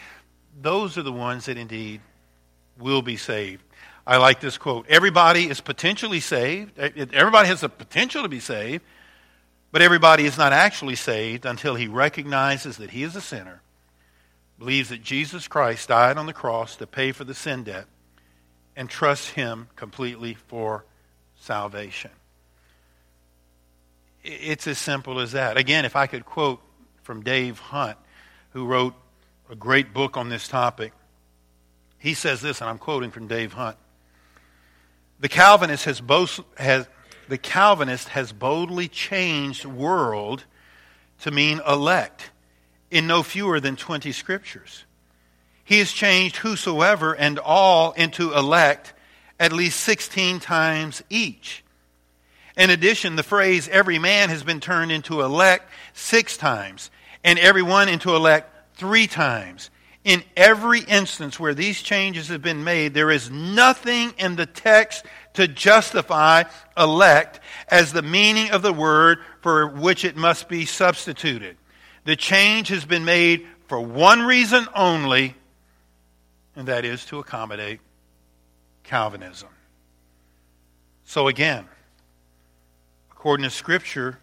Those 0.62 0.96
are 0.96 1.02
the 1.02 1.12
ones 1.12 1.46
that 1.46 1.58
indeed 1.58 2.02
will 2.78 3.02
be 3.02 3.16
saved. 3.16 3.64
I 4.08 4.16
like 4.16 4.40
this 4.40 4.56
quote 4.56 4.86
Everybody 4.88 5.50
is 5.50 5.60
potentially 5.60 6.20
saved. 6.20 6.78
Eh, 6.78 7.04
everybody 7.12 7.48
has 7.48 7.60
the 7.60 7.68
potential 7.68 8.22
to 8.22 8.28
be 8.28 8.40
saved, 8.40 8.82
but 9.70 9.82
everybody 9.82 10.24
is 10.24 10.38
not 10.38 10.54
actually 10.54 10.94
saved 10.94 11.44
until 11.44 11.74
he 11.74 11.88
recognizes 11.88 12.78
that 12.78 12.90
he 12.90 13.02
is 13.02 13.14
a 13.14 13.20
sinner, 13.20 13.60
believes 14.58 14.88
that 14.88 15.02
Jesus 15.02 15.46
Christ 15.46 15.88
died 15.88 16.16
on 16.16 16.24
the 16.24 16.32
cross 16.32 16.74
to 16.76 16.86
pay 16.86 17.12
for 17.12 17.24
the 17.24 17.34
sin 17.34 17.64
debt, 17.64 17.84
and 18.74 18.88
trusts 18.88 19.28
him 19.28 19.68
completely 19.76 20.32
for 20.32 20.86
salvation. 21.36 22.10
It's 24.24 24.66
as 24.66 24.78
simple 24.78 25.20
as 25.20 25.32
that. 25.32 25.58
Again, 25.58 25.84
if 25.84 25.96
I 25.96 26.06
could 26.06 26.24
quote 26.24 26.62
from 27.02 27.22
Dave 27.22 27.58
Hunt, 27.58 27.98
who 28.52 28.64
wrote 28.64 28.94
a 29.50 29.54
great 29.54 29.92
book 29.92 30.16
on 30.16 30.30
this 30.30 30.48
topic, 30.48 30.94
he 31.98 32.14
says 32.14 32.40
this, 32.40 32.62
and 32.62 32.70
I'm 32.70 32.78
quoting 32.78 33.10
from 33.10 33.26
Dave 33.26 33.52
Hunt. 33.52 33.76
The 35.20 35.28
Calvinist 35.28 35.84
has, 35.84 36.02
has, 36.56 36.88
the 37.28 37.38
Calvinist 37.38 38.08
has 38.10 38.32
boldly 38.32 38.88
changed 38.88 39.64
world 39.64 40.44
to 41.20 41.30
mean 41.30 41.60
elect 41.66 42.30
in 42.90 43.06
no 43.06 43.22
fewer 43.22 43.60
than 43.60 43.76
20 43.76 44.12
scriptures. 44.12 44.84
He 45.64 45.80
has 45.80 45.92
changed 45.92 46.36
whosoever 46.36 47.14
and 47.14 47.38
all 47.38 47.92
into 47.92 48.32
elect 48.32 48.94
at 49.38 49.52
least 49.52 49.80
16 49.80 50.40
times 50.40 51.02
each. 51.10 51.64
In 52.56 52.70
addition, 52.70 53.16
the 53.16 53.22
phrase 53.22 53.68
every 53.68 53.98
man 53.98 54.30
has 54.30 54.42
been 54.42 54.60
turned 54.60 54.90
into 54.90 55.20
elect 55.20 55.70
six 55.92 56.36
times, 56.36 56.90
and 57.22 57.38
everyone 57.38 57.88
into 57.88 58.16
elect 58.16 58.76
three 58.76 59.06
times. 59.06 59.70
In 60.08 60.24
every 60.38 60.80
instance 60.80 61.38
where 61.38 61.52
these 61.52 61.82
changes 61.82 62.28
have 62.28 62.40
been 62.40 62.64
made, 62.64 62.94
there 62.94 63.10
is 63.10 63.30
nothing 63.30 64.14
in 64.16 64.36
the 64.36 64.46
text 64.46 65.04
to 65.34 65.46
justify 65.46 66.44
elect 66.78 67.40
as 67.68 67.92
the 67.92 68.00
meaning 68.00 68.50
of 68.50 68.62
the 68.62 68.72
word 68.72 69.18
for 69.42 69.66
which 69.66 70.06
it 70.06 70.16
must 70.16 70.48
be 70.48 70.64
substituted. 70.64 71.58
The 72.06 72.16
change 72.16 72.68
has 72.68 72.86
been 72.86 73.04
made 73.04 73.46
for 73.66 73.78
one 73.82 74.22
reason 74.22 74.66
only, 74.74 75.34
and 76.56 76.68
that 76.68 76.86
is 76.86 77.04
to 77.06 77.18
accommodate 77.18 77.80
Calvinism. 78.84 79.50
So 81.04 81.28
again, 81.28 81.66
according 83.10 83.44
to 83.44 83.50
Scripture, 83.50 84.18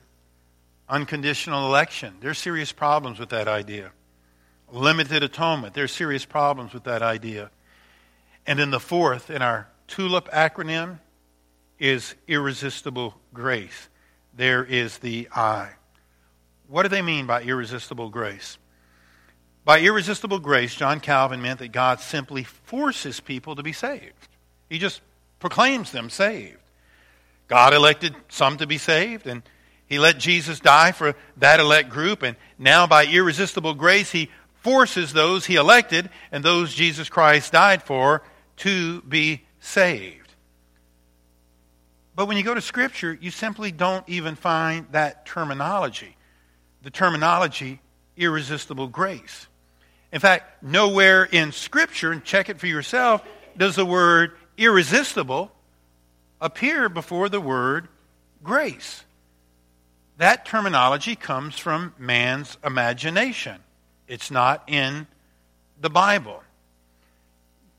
unconditional 0.90 1.68
election, 1.68 2.16
there's 2.22 2.40
serious 2.40 2.72
problems 2.72 3.20
with 3.20 3.30
that 3.30 3.48
idea 3.48 3.92
limited 4.72 5.24
atonement. 5.24 5.74
There 5.74 5.84
are 5.84 5.88
serious 5.88 6.26
problems 6.26 6.74
with 6.74 6.84
that 6.86 7.02
idea. 7.02 7.52
And 8.48 8.60
then 8.60 8.72
the 8.72 8.80
fourth 8.80 9.30
in 9.30 9.42
our 9.42 9.68
TULIP 9.88 10.30
acronym 10.30 11.00
is 11.80 12.16
irresistible 12.28 13.16
grace. 13.34 13.90
There 14.36 14.64
is 14.64 14.98
the 15.00 15.28
I. 15.36 15.70
What 16.68 16.84
do 16.84 16.90
they 16.90 17.02
mean 17.02 17.26
by 17.26 17.44
irresistible 17.44 18.10
grace? 18.10 18.58
By 19.64 19.80
irresistible 19.80 20.40
grace, 20.40 20.76
John 20.76 21.00
Calvin 21.00 21.42
meant 21.42 21.60
that 21.60 21.72
God 21.72 22.00
simply 22.00 22.44
forces 22.44 23.20
people 23.20 23.56
to 23.56 23.64
be 23.64 23.74
saved. 23.74 24.28
He 24.70 24.78
just 24.78 25.02
proclaims 25.40 25.92
them 25.92 26.10
saved. 26.10 26.58
God 27.48 27.74
elected 27.74 28.16
some 28.30 28.58
to 28.58 28.68
be 28.68 28.78
saved, 28.78 29.28
and 29.28 29.44
he 29.88 30.00
let 30.00 30.18
Jesus 30.18 30.60
die 30.60 30.92
for 30.92 31.16
that 31.38 31.60
elect 31.60 31.90
group, 31.90 32.24
and 32.24 32.36
now 32.58 32.88
by 32.88 33.06
irresistible 33.06 33.76
grace, 33.76 34.12
he 34.12 34.30
forces 34.66 35.14
those 35.14 35.46
he 35.46 35.58
elected 35.58 36.10
and 36.32 36.44
those 36.44 36.74
Jesus 36.74 37.08
Christ 37.08 37.52
died 37.54 37.84
for 37.84 38.24
to 38.58 39.04
be 39.04 39.44
saved. 39.60 40.34
But 42.16 42.26
when 42.26 42.36
you 42.36 42.42
go 42.42 42.56
to 42.56 42.62
Scripture, 42.62 43.16
you 43.22 43.30
simply 43.30 43.72
don't 43.72 44.10
even 44.10 44.34
find 44.34 44.88
that 44.92 45.24
terminology. 45.28 46.18
The 46.82 46.90
terminology, 46.90 47.80
irresistible 48.18 48.88
grace. 48.88 49.46
In 50.12 50.20
fact, 50.20 50.64
nowhere 50.64 51.26
in 51.26 51.52
Scripture, 51.52 52.12
and 52.12 52.24
check 52.24 52.50
it 52.50 52.60
for 52.60 52.66
yourself, 52.66 53.24
does 53.56 53.76
the 53.76 53.86
word 53.86 54.32
irresistible 54.58 55.52
appear 56.42 56.90
before 56.90 57.30
the 57.30 57.40
word 57.40 57.88
grace. 58.44 59.04
That 60.18 60.44
terminology 60.44 61.16
comes 61.16 61.56
from 61.56 61.94
man's 62.00 62.58
imagination. 62.66 63.62
It's 64.08 64.32
not 64.32 64.64
in 64.68 65.08
the 65.82 65.90
Bible. 65.90 66.42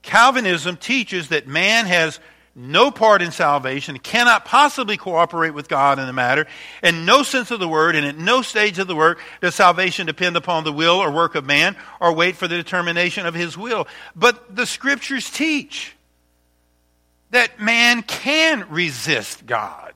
Calvinism 0.02 0.76
teaches 0.76 1.28
that 1.28 1.46
man 1.46 1.86
has 1.86 2.20
no 2.58 2.90
part 2.90 3.20
in 3.20 3.30
salvation, 3.32 3.98
cannot 3.98 4.46
possibly 4.46 4.96
cooperate 4.96 5.50
with 5.50 5.68
God 5.68 5.98
in 5.98 6.06
the 6.06 6.12
matter, 6.12 6.46
and 6.82 7.04
no 7.04 7.22
sense 7.22 7.50
of 7.50 7.60
the 7.60 7.68
word, 7.68 7.94
and 7.94 8.06
at 8.06 8.16
no 8.16 8.40
stage 8.40 8.78
of 8.78 8.88
the 8.88 8.96
work 8.96 9.20
does 9.42 9.54
salvation 9.54 10.06
depend 10.06 10.36
upon 10.36 10.64
the 10.64 10.72
will 10.72 10.94
or 10.94 11.10
work 11.10 11.34
of 11.34 11.44
man 11.44 11.76
or 12.00 12.14
wait 12.14 12.34
for 12.34 12.48
the 12.48 12.56
determination 12.56 13.26
of 13.26 13.34
his 13.34 13.58
will. 13.58 13.86
But 14.14 14.56
the 14.56 14.64
scriptures 14.64 15.28
teach 15.28 15.94
that 17.30 17.60
man 17.60 18.02
can 18.02 18.66
resist 18.70 19.44
God. 19.44 19.92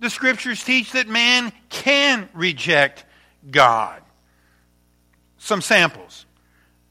The 0.00 0.10
scriptures 0.10 0.62
teach 0.62 0.92
that 0.92 1.08
man 1.08 1.50
can 1.70 2.28
reject 2.34 3.06
God. 3.50 4.02
Some 5.44 5.60
samples. 5.60 6.24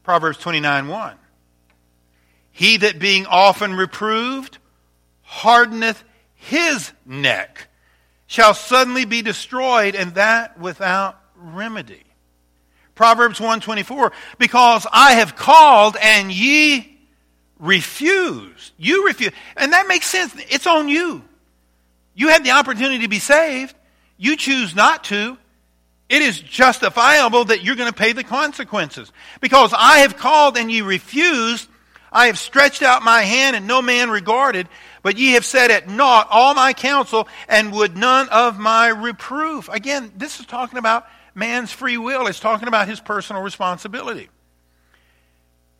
Proverbs 0.04 0.38
29 0.38 0.86
1. 0.86 1.16
He 2.52 2.76
that 2.76 3.00
being 3.00 3.26
often 3.26 3.74
reproved 3.74 4.58
hardeneth 5.22 6.04
his 6.36 6.92
neck 7.04 7.66
shall 8.28 8.54
suddenly 8.54 9.06
be 9.06 9.22
destroyed, 9.22 9.96
and 9.96 10.14
that 10.14 10.56
without 10.56 11.20
remedy. 11.34 12.04
Proverbs 12.94 13.40
124, 13.40 14.12
because 14.38 14.86
I 14.92 15.14
have 15.14 15.34
called 15.34 15.96
and 16.00 16.30
ye 16.30 17.00
refused. 17.58 18.72
You 18.76 19.04
refuse. 19.04 19.32
And 19.56 19.72
that 19.72 19.88
makes 19.88 20.06
sense. 20.06 20.32
It's 20.48 20.68
on 20.68 20.88
you. 20.88 21.24
You 22.14 22.28
had 22.28 22.44
the 22.44 22.52
opportunity 22.52 23.00
to 23.00 23.08
be 23.08 23.18
saved. 23.18 23.74
You 24.16 24.36
choose 24.36 24.76
not 24.76 25.02
to 25.04 25.38
it 26.14 26.22
is 26.22 26.38
justifiable 26.38 27.46
that 27.46 27.64
you're 27.64 27.74
going 27.74 27.90
to 27.90 27.98
pay 27.98 28.12
the 28.12 28.22
consequences. 28.22 29.10
Because 29.40 29.74
I 29.76 29.98
have 29.98 30.16
called 30.16 30.56
and 30.56 30.70
ye 30.70 30.80
refused, 30.80 31.68
I 32.12 32.26
have 32.26 32.38
stretched 32.38 32.82
out 32.82 33.02
my 33.02 33.22
hand 33.22 33.56
and 33.56 33.66
no 33.66 33.82
man 33.82 34.10
regarded, 34.10 34.68
but 35.02 35.18
ye 35.18 35.32
have 35.32 35.44
set 35.44 35.72
at 35.72 35.88
naught 35.88 36.28
all 36.30 36.54
my 36.54 36.72
counsel 36.72 37.26
and 37.48 37.72
would 37.72 37.96
none 37.96 38.28
of 38.28 38.60
my 38.60 38.86
reproof. 38.86 39.68
Again, 39.68 40.12
this 40.16 40.38
is 40.38 40.46
talking 40.46 40.78
about 40.78 41.04
man's 41.34 41.72
free 41.72 41.98
will. 41.98 42.28
It's 42.28 42.38
talking 42.38 42.68
about 42.68 42.86
his 42.86 43.00
personal 43.00 43.42
responsibility. 43.42 44.28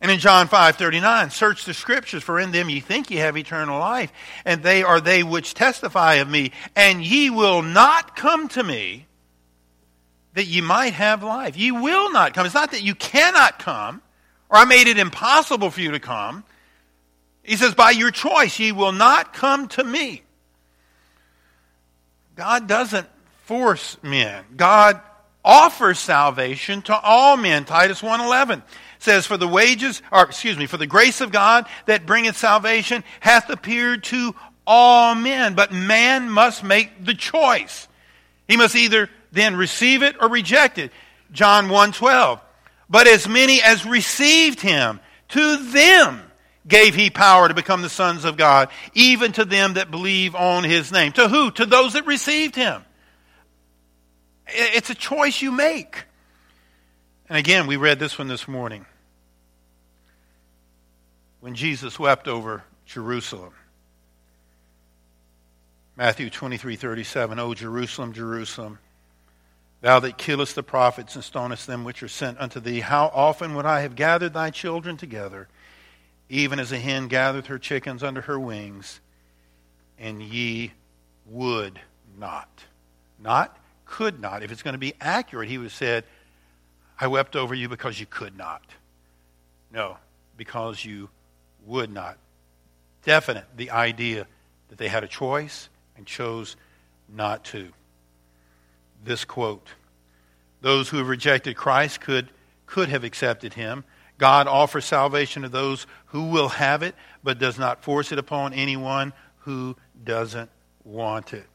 And 0.01 0.11
in 0.11 0.19
John 0.19 0.49
5 0.49 0.75
39, 0.75 1.29
search 1.29 1.63
the 1.63 1.73
scriptures, 1.73 2.23
for 2.23 2.41
in 2.41 2.51
them 2.51 2.69
ye 2.69 2.81
think 2.81 3.09
ye 3.09 3.17
have 3.17 3.37
eternal 3.37 3.79
life, 3.79 4.11
and 4.43 4.61
they 4.61 4.83
are 4.83 4.99
they 4.99 5.23
which 5.23 5.53
testify 5.53 6.15
of 6.15 6.27
me, 6.27 6.51
and 6.75 7.01
ye 7.01 7.29
will 7.29 7.61
not 7.61 8.17
come 8.17 8.49
to 8.49 8.63
me 8.63 9.04
that 10.35 10.45
ye 10.45 10.61
might 10.61 10.93
have 10.93 11.23
life. 11.23 11.57
Ye 11.57 11.71
will 11.71 12.11
not 12.11 12.33
come. 12.33 12.45
It's 12.45 12.55
not 12.55 12.71
that 12.71 12.83
you 12.83 12.93
cannot 12.93 13.57
come, 13.57 14.01
or 14.49 14.57
I 14.57 14.65
made 14.65 14.87
it 14.87 14.99
impossible 14.99 15.71
for 15.71 15.81
you 15.81 15.91
to 15.91 15.99
come. 15.99 16.43
He 17.41 17.55
says, 17.55 17.73
by 17.73 17.91
your 17.91 18.11
choice, 18.11 18.59
ye 18.59 18.71
will 18.71 18.91
not 18.91 19.33
come 19.33 19.67
to 19.69 19.83
me. 19.83 20.21
God 22.35 22.67
doesn't 22.67 23.07
force 23.45 23.97
men. 24.03 24.43
God 24.55 24.99
offers 25.43 25.99
salvation 25.99 26.81
to 26.83 26.99
all 26.99 27.37
men. 27.37 27.63
Titus 27.63 28.01
1.11 28.01 28.61
says, 28.99 29.25
For 29.25 29.37
the 29.37 29.47
wages, 29.47 30.01
or 30.11 30.23
excuse 30.23 30.57
me, 30.57 30.65
for 30.65 30.77
the 30.77 30.87
grace 30.87 31.21
of 31.21 31.31
God 31.31 31.65
that 31.85 32.05
bringeth 32.05 32.35
salvation 32.35 33.03
hath 33.21 33.49
appeared 33.49 34.03
to 34.05 34.35
all 34.67 35.15
men. 35.15 35.53
But 35.53 35.71
man 35.71 36.29
must 36.29 36.63
make 36.63 37.05
the 37.05 37.13
choice. 37.13 37.87
He 38.47 38.57
must 38.57 38.75
either 38.75 39.09
then 39.35 39.55
receive 39.55 40.01
it 40.01 40.15
or 40.19 40.29
reject 40.29 40.77
it. 40.77 40.91
John 41.31 41.69
1:12. 41.69 42.39
But 42.89 43.07
as 43.07 43.27
many 43.27 43.61
as 43.61 43.85
received 43.85 44.61
him, 44.61 44.99
to 45.29 45.57
them 45.71 46.21
gave 46.67 46.95
he 46.95 47.09
power 47.09 47.47
to 47.47 47.53
become 47.53 47.81
the 47.81 47.89
sons 47.89 48.25
of 48.25 48.37
God, 48.37 48.69
even 48.93 49.31
to 49.33 49.45
them 49.45 49.73
that 49.73 49.91
believe 49.91 50.35
on 50.35 50.63
his 50.63 50.91
name. 50.91 51.11
To 51.13 51.27
who? 51.27 51.51
To 51.51 51.65
those 51.65 51.93
that 51.93 52.05
received 52.05 52.55
him. 52.55 52.83
It's 54.47 54.89
a 54.89 54.95
choice 54.95 55.41
you 55.41 55.51
make. 55.51 56.05
And 57.27 57.37
again, 57.37 57.67
we 57.67 57.75
read 57.75 57.99
this 57.99 58.17
one 58.17 58.27
this 58.27 58.47
morning. 58.47 58.85
When 61.39 61.55
Jesus 61.55 61.99
wept 61.99 62.27
over 62.27 62.63
Jerusalem. 62.85 63.53
Matthew 65.95 66.29
23 66.29 66.75
37. 66.75 67.39
O 67.39 67.53
Jerusalem, 67.53 68.13
Jerusalem, 68.13 68.79
thou 69.85 69.99
that 69.99 70.17
killest 70.17 70.55
the 70.55 70.63
prophets 70.63 71.13
and 71.13 71.23
stonest 71.23 71.67
them 71.67 71.83
which 71.83 72.01
are 72.01 72.07
sent 72.07 72.39
unto 72.39 72.59
thee, 72.59 72.79
how 72.79 73.05
often 73.13 73.53
would 73.53 73.67
I 73.67 73.81
have 73.81 73.95
gathered 73.95 74.33
thy 74.33 74.49
children 74.49 74.97
together, 74.97 75.47
even 76.27 76.59
as 76.59 76.71
a 76.71 76.79
hen 76.79 77.07
gathereth 77.07 77.45
her 77.45 77.59
chickens 77.59 78.01
under 78.01 78.21
her 78.21 78.39
wings, 78.39 78.99
and 79.99 80.23
ye 80.23 80.73
would 81.27 81.79
not. 82.17 82.63
Not 83.19 83.59
could 83.85 84.19
not. 84.19 84.41
If 84.41 84.51
it's 84.51 84.63
going 84.63 84.73
to 84.73 84.79
be 84.79 84.95
accurate, 84.99 85.49
he 85.49 85.59
would 85.59 85.65
have 85.65 85.73
said, 85.73 86.03
I 86.99 87.05
wept 87.05 87.35
over 87.35 87.53
you 87.53 87.69
because 87.69 87.99
you 87.99 88.07
could 88.07 88.35
not. 88.35 88.63
No, 89.71 89.97
because 90.35 90.83
you 90.83 91.09
would 91.63 91.93
not. 91.93 92.17
Definite 93.03 93.45
the 93.55 93.69
idea 93.69 94.25
that 94.69 94.79
they 94.79 94.87
had 94.87 95.03
a 95.03 95.07
choice 95.07 95.69
and 95.95 96.07
chose 96.07 96.55
not 97.07 97.43
to. 97.45 97.71
This 99.05 99.23
quote 99.23 99.67
Those 100.61 100.89
who 100.89 100.97
have 100.97 101.07
rejected 101.07 101.55
Christ 101.55 102.01
could, 102.01 102.29
could 102.65 102.89
have 102.89 103.03
accepted 103.03 103.53
him. 103.53 103.83
God 104.17 104.47
offers 104.47 104.85
salvation 104.85 105.43
to 105.43 105.49
those 105.49 105.85
who 106.07 106.29
will 106.29 106.49
have 106.49 106.81
it, 106.81 106.95
but 107.23 107.37
does 107.37 107.59
not 107.59 107.83
force 107.83 108.11
it 108.11 108.17
upon 108.17 108.53
anyone 108.53 109.13
who 109.39 109.75
doesn't 110.03 110.49
want 110.83 111.33
it. 111.33 111.45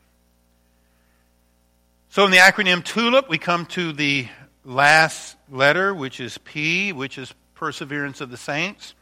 So, 2.11 2.25
in 2.25 2.31
the 2.31 2.37
acronym 2.37 2.85
TULIP, 2.85 3.29
we 3.29 3.39
come 3.39 3.67
to 3.67 3.93
the 3.93 4.29
last 4.65 5.37
letter, 5.51 5.93
which 5.93 6.21
is 6.21 6.39
P, 6.39 6.93
which 6.93 7.19
is 7.19 7.35
perseverance 7.55 8.21
of 8.21 8.31
the 8.31 8.37
saints. 8.37 8.95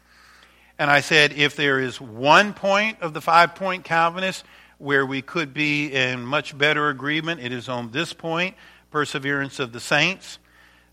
And 0.79 0.89
I 0.89 1.01
said 1.01 1.33
if 1.33 1.55
there 1.55 1.79
is 1.79 2.01
one 2.01 2.53
point 2.53 3.01
of 3.01 3.13
the 3.13 3.21
five 3.21 3.53
point 3.53 3.83
Calvinist 3.83 4.43
where 4.79 5.05
we 5.05 5.21
could 5.21 5.53
be 5.53 5.93
in 5.93 6.25
much 6.25 6.57
better 6.57 6.89
agreement, 6.89 7.41
it 7.41 7.51
is 7.51 7.69
on 7.69 7.91
this 7.91 8.13
point 8.13 8.55
perseverance 8.89 9.59
of 9.59 9.71
the 9.71 9.79
saints. 9.79 10.39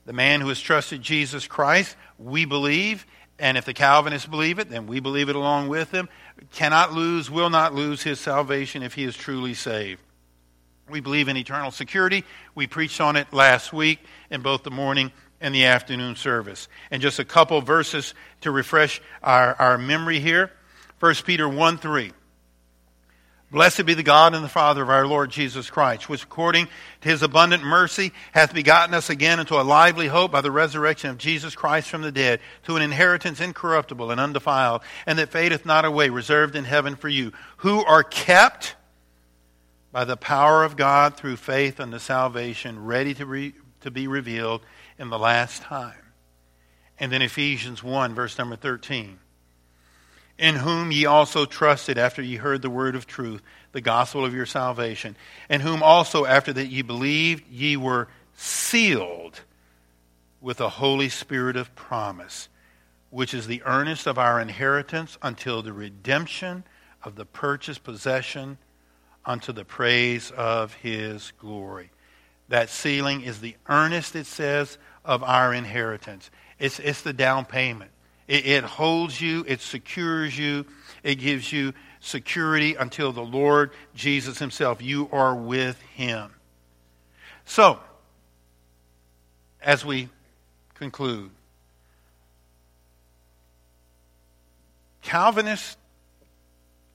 The 0.04 0.12
man 0.12 0.42
who 0.42 0.48
has 0.48 0.60
trusted 0.60 1.00
Jesus 1.00 1.46
Christ, 1.46 1.96
we 2.18 2.44
believe, 2.44 3.06
and 3.38 3.56
if 3.56 3.64
the 3.64 3.72
Calvinists 3.72 4.28
believe 4.28 4.58
it, 4.58 4.68
then 4.68 4.86
we 4.86 5.00
believe 5.00 5.28
it 5.28 5.36
along 5.36 5.68
with 5.68 5.90
them, 5.90 6.08
cannot 6.52 6.92
lose, 6.92 7.30
will 7.30 7.50
not 7.50 7.74
lose 7.74 8.02
his 8.02 8.20
salvation 8.20 8.82
if 8.82 8.94
he 8.94 9.04
is 9.04 9.16
truly 9.16 9.54
saved. 9.54 10.02
We 10.88 11.00
believe 11.00 11.28
in 11.28 11.36
eternal 11.36 11.70
security. 11.70 12.24
We 12.54 12.66
preached 12.66 13.00
on 13.00 13.16
it 13.16 13.32
last 13.32 13.72
week 13.72 13.98
in 14.30 14.42
both 14.42 14.62
the 14.62 14.70
morning 14.70 15.10
and 15.40 15.54
the 15.54 15.64
afternoon 15.64 16.14
service. 16.16 16.68
And 16.90 17.02
just 17.02 17.18
a 17.18 17.24
couple 17.24 17.60
verses 17.60 18.14
to 18.42 18.50
refresh 18.50 19.00
our, 19.22 19.54
our 19.54 19.78
memory 19.78 20.20
here. 20.20 20.52
1 21.00 21.14
Peter 21.24 21.48
1 21.48 21.78
3. 21.78 22.12
Blessed 23.50 23.86
be 23.86 23.94
the 23.94 24.02
God 24.02 24.34
and 24.34 24.42
the 24.42 24.48
Father 24.48 24.82
of 24.82 24.90
our 24.90 25.06
Lord 25.06 25.30
Jesus 25.30 25.70
Christ, 25.70 26.08
which 26.08 26.24
according 26.24 26.66
to 27.02 27.08
his 27.08 27.22
abundant 27.22 27.62
mercy 27.62 28.12
hath 28.32 28.52
begotten 28.52 28.92
us 28.92 29.08
again 29.08 29.38
into 29.38 29.60
a 29.60 29.62
lively 29.62 30.08
hope 30.08 30.32
by 30.32 30.40
the 30.40 30.50
resurrection 30.50 31.10
of 31.10 31.18
Jesus 31.18 31.54
Christ 31.54 31.88
from 31.88 32.02
the 32.02 32.10
dead, 32.10 32.40
to 32.64 32.74
an 32.74 32.82
inheritance 32.82 33.40
incorruptible 33.40 34.10
and 34.10 34.20
undefiled, 34.20 34.82
and 35.06 35.18
that 35.20 35.30
fadeth 35.30 35.64
not 35.64 35.84
away, 35.84 36.08
reserved 36.08 36.56
in 36.56 36.64
heaven 36.64 36.96
for 36.96 37.08
you, 37.08 37.32
who 37.58 37.84
are 37.84 38.02
kept 38.02 38.74
by 39.92 40.04
the 40.04 40.16
power 40.16 40.64
of 40.64 40.76
God 40.76 41.16
through 41.16 41.36
faith 41.36 41.78
unto 41.78 42.00
salvation, 42.00 42.84
ready 42.84 43.14
to, 43.14 43.26
re, 43.26 43.54
to 43.82 43.92
be 43.92 44.08
revealed 44.08 44.60
in 44.98 45.08
the 45.08 45.18
last 45.20 45.62
time. 45.62 45.94
And 46.98 47.12
then 47.12 47.22
Ephesians 47.22 47.80
1, 47.80 48.12
verse 48.12 48.36
number 48.38 48.56
13. 48.56 49.20
In 50.38 50.56
whom 50.56 50.92
ye 50.92 51.06
also 51.06 51.46
trusted 51.46 51.96
after 51.96 52.20
ye 52.20 52.36
heard 52.36 52.60
the 52.60 52.70
word 52.70 52.94
of 52.94 53.06
truth, 53.06 53.42
the 53.72 53.80
gospel 53.80 54.24
of 54.24 54.34
your 54.34 54.46
salvation, 54.46 55.16
and 55.48 55.62
whom 55.62 55.82
also 55.82 56.26
after 56.26 56.52
that 56.52 56.66
ye 56.66 56.82
believed, 56.82 57.44
ye 57.50 57.76
were 57.76 58.08
sealed 58.34 59.40
with 60.40 60.58
the 60.58 60.68
Holy 60.68 61.08
Spirit 61.08 61.56
of 61.56 61.74
promise, 61.74 62.48
which 63.10 63.32
is 63.32 63.46
the 63.46 63.62
earnest 63.64 64.06
of 64.06 64.18
our 64.18 64.40
inheritance 64.40 65.16
until 65.22 65.62
the 65.62 65.72
redemption 65.72 66.64
of 67.02 67.14
the 67.14 67.24
purchased 67.24 67.82
possession 67.82 68.58
unto 69.24 69.52
the 69.52 69.64
praise 69.64 70.30
of 70.30 70.74
his 70.74 71.32
glory. 71.38 71.90
That 72.48 72.68
sealing 72.68 73.22
is 73.22 73.40
the 73.40 73.56
earnest, 73.68 74.14
it 74.14 74.26
says, 74.26 74.78
of 75.04 75.22
our 75.22 75.52
inheritance. 75.52 76.30
It's, 76.58 76.78
it's 76.78 77.02
the 77.02 77.12
down 77.12 77.44
payment. 77.44 77.90
It, 78.28 78.46
it 78.46 78.64
holds 78.64 79.20
you, 79.20 79.44
it 79.46 79.60
secures 79.60 80.36
you, 80.36 80.66
it 81.02 81.16
gives 81.16 81.52
you 81.52 81.72
security 82.00 82.74
until 82.74 83.12
the 83.12 83.22
Lord 83.22 83.70
Jesus 83.94 84.38
himself, 84.38 84.82
you 84.82 85.08
are 85.12 85.34
with 85.34 85.80
him. 85.94 86.30
So, 87.44 87.80
as 89.60 89.84
we 89.84 90.08
conclude, 90.74 91.30
Calvinists 95.02 95.76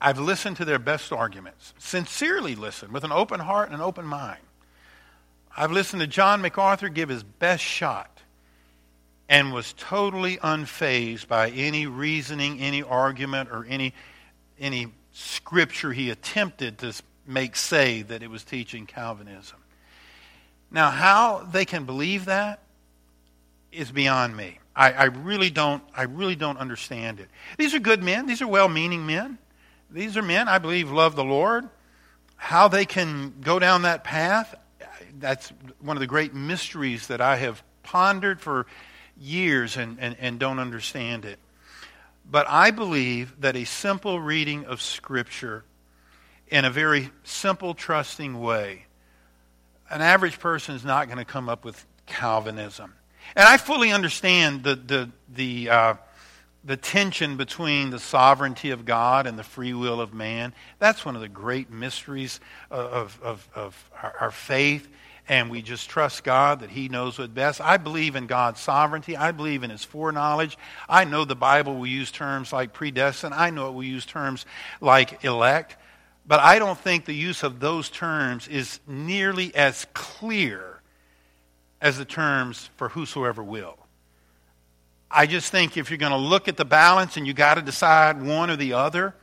I've 0.02 0.18
listened 0.18 0.56
to 0.56 0.64
their 0.64 0.80
best 0.80 1.12
arguments, 1.12 1.74
sincerely 1.78 2.56
listened, 2.56 2.92
with 2.92 3.04
an 3.04 3.12
open 3.12 3.38
heart 3.38 3.68
and 3.68 3.76
an 3.76 3.80
open 3.80 4.04
mind. 4.04 4.40
I've 5.56 5.70
listened 5.70 6.00
to 6.00 6.08
John 6.08 6.42
MacArthur 6.42 6.88
give 6.88 7.08
his 7.08 7.22
best 7.22 7.62
shot 7.62 8.11
and 9.32 9.50
was 9.50 9.72
totally 9.78 10.36
unfazed 10.36 11.26
by 11.26 11.48
any 11.48 11.86
reasoning, 11.86 12.60
any 12.60 12.82
argument, 12.82 13.48
or 13.50 13.64
any, 13.64 13.94
any 14.60 14.88
scripture 15.12 15.90
he 15.90 16.10
attempted 16.10 16.76
to 16.76 16.92
make 17.26 17.56
say 17.56 18.02
that 18.02 18.22
it 18.22 18.28
was 18.28 18.44
teaching 18.44 18.84
Calvinism. 18.84 19.56
Now, 20.70 20.90
how 20.90 21.48
they 21.50 21.64
can 21.64 21.86
believe 21.86 22.26
that 22.26 22.60
is 23.72 23.90
beyond 23.90 24.36
me. 24.36 24.58
I, 24.76 24.92
I, 24.92 25.04
really 25.04 25.48
don't, 25.48 25.82
I 25.96 26.02
really 26.02 26.36
don't 26.36 26.58
understand 26.58 27.18
it. 27.18 27.30
These 27.56 27.72
are 27.72 27.78
good 27.78 28.02
men. 28.02 28.26
These 28.26 28.42
are 28.42 28.46
well-meaning 28.46 29.06
men. 29.06 29.38
These 29.90 30.18
are 30.18 30.22
men, 30.22 30.46
I 30.46 30.58
believe, 30.58 30.90
love 30.90 31.16
the 31.16 31.24
Lord. 31.24 31.70
How 32.36 32.68
they 32.68 32.84
can 32.84 33.32
go 33.40 33.58
down 33.58 33.82
that 33.82 34.04
path, 34.04 34.54
that's 35.18 35.50
one 35.80 35.96
of 35.96 36.02
the 36.02 36.06
great 36.06 36.34
mysteries 36.34 37.06
that 37.06 37.22
I 37.22 37.36
have 37.36 37.62
pondered 37.82 38.38
for 38.38 38.66
years 39.18 39.76
and, 39.76 39.98
and, 40.00 40.16
and 40.18 40.38
don't 40.38 40.58
understand 40.58 41.24
it. 41.24 41.38
But 42.28 42.46
I 42.48 42.70
believe 42.70 43.40
that 43.40 43.56
a 43.56 43.64
simple 43.64 44.20
reading 44.20 44.64
of 44.64 44.80
Scripture 44.80 45.64
in 46.48 46.64
a 46.64 46.70
very 46.70 47.10
simple, 47.24 47.74
trusting 47.74 48.38
way, 48.40 48.84
an 49.90 50.02
average 50.02 50.38
person 50.38 50.74
is 50.74 50.84
not 50.84 51.06
going 51.06 51.18
to 51.18 51.24
come 51.24 51.48
up 51.48 51.64
with 51.64 51.84
Calvinism. 52.06 52.94
And 53.34 53.48
I 53.48 53.56
fully 53.56 53.92
understand 53.92 54.62
the, 54.62 54.74
the, 54.74 55.10
the, 55.32 55.70
uh, 55.70 55.94
the 56.64 56.76
tension 56.76 57.36
between 57.36 57.90
the 57.90 57.98
sovereignty 57.98 58.70
of 58.70 58.84
God 58.84 59.26
and 59.26 59.38
the 59.38 59.42
free 59.42 59.72
will 59.72 60.00
of 60.00 60.12
man. 60.12 60.54
That's 60.78 61.04
one 61.04 61.14
of 61.14 61.22
the 61.22 61.28
great 61.28 61.70
mysteries 61.70 62.40
of, 62.70 63.18
of, 63.22 63.48
of 63.54 63.90
our, 64.02 64.14
our 64.20 64.30
faith. 64.30 64.88
And 65.28 65.50
we 65.50 65.62
just 65.62 65.88
trust 65.88 66.24
God 66.24 66.60
that 66.60 66.70
He 66.70 66.88
knows 66.88 67.18
what 67.18 67.32
best. 67.32 67.60
I 67.60 67.76
believe 67.76 68.16
in 68.16 68.26
God's 68.26 68.60
sovereignty. 68.60 69.16
I 69.16 69.30
believe 69.32 69.62
in 69.62 69.70
His 69.70 69.84
foreknowledge. 69.84 70.58
I 70.88 71.04
know 71.04 71.24
the 71.24 71.36
Bible 71.36 71.76
will 71.76 71.86
use 71.86 72.10
terms 72.10 72.52
like 72.52 72.72
predestined. 72.72 73.34
I 73.34 73.50
know 73.50 73.68
it 73.68 73.72
will 73.72 73.84
use 73.84 74.04
terms 74.04 74.46
like 74.80 75.24
elect. 75.24 75.76
But 76.26 76.40
I 76.40 76.58
don't 76.58 76.78
think 76.78 77.04
the 77.04 77.14
use 77.14 77.42
of 77.42 77.60
those 77.60 77.88
terms 77.88 78.48
is 78.48 78.80
nearly 78.86 79.54
as 79.54 79.86
clear 79.92 80.80
as 81.80 81.98
the 81.98 82.04
terms 82.04 82.70
for 82.76 82.88
whosoever 82.88 83.42
will. 83.42 83.76
I 85.10 85.26
just 85.26 85.50
think 85.50 85.76
if 85.76 85.90
you're 85.90 85.98
going 85.98 86.12
to 86.12 86.18
look 86.18 86.48
at 86.48 86.56
the 86.56 86.64
balance 86.64 87.16
and 87.16 87.26
you 87.26 87.34
got 87.34 87.54
to 87.54 87.62
decide 87.62 88.22
one 88.22 88.50
or 88.50 88.56
the 88.56 88.72
other, 88.72 89.14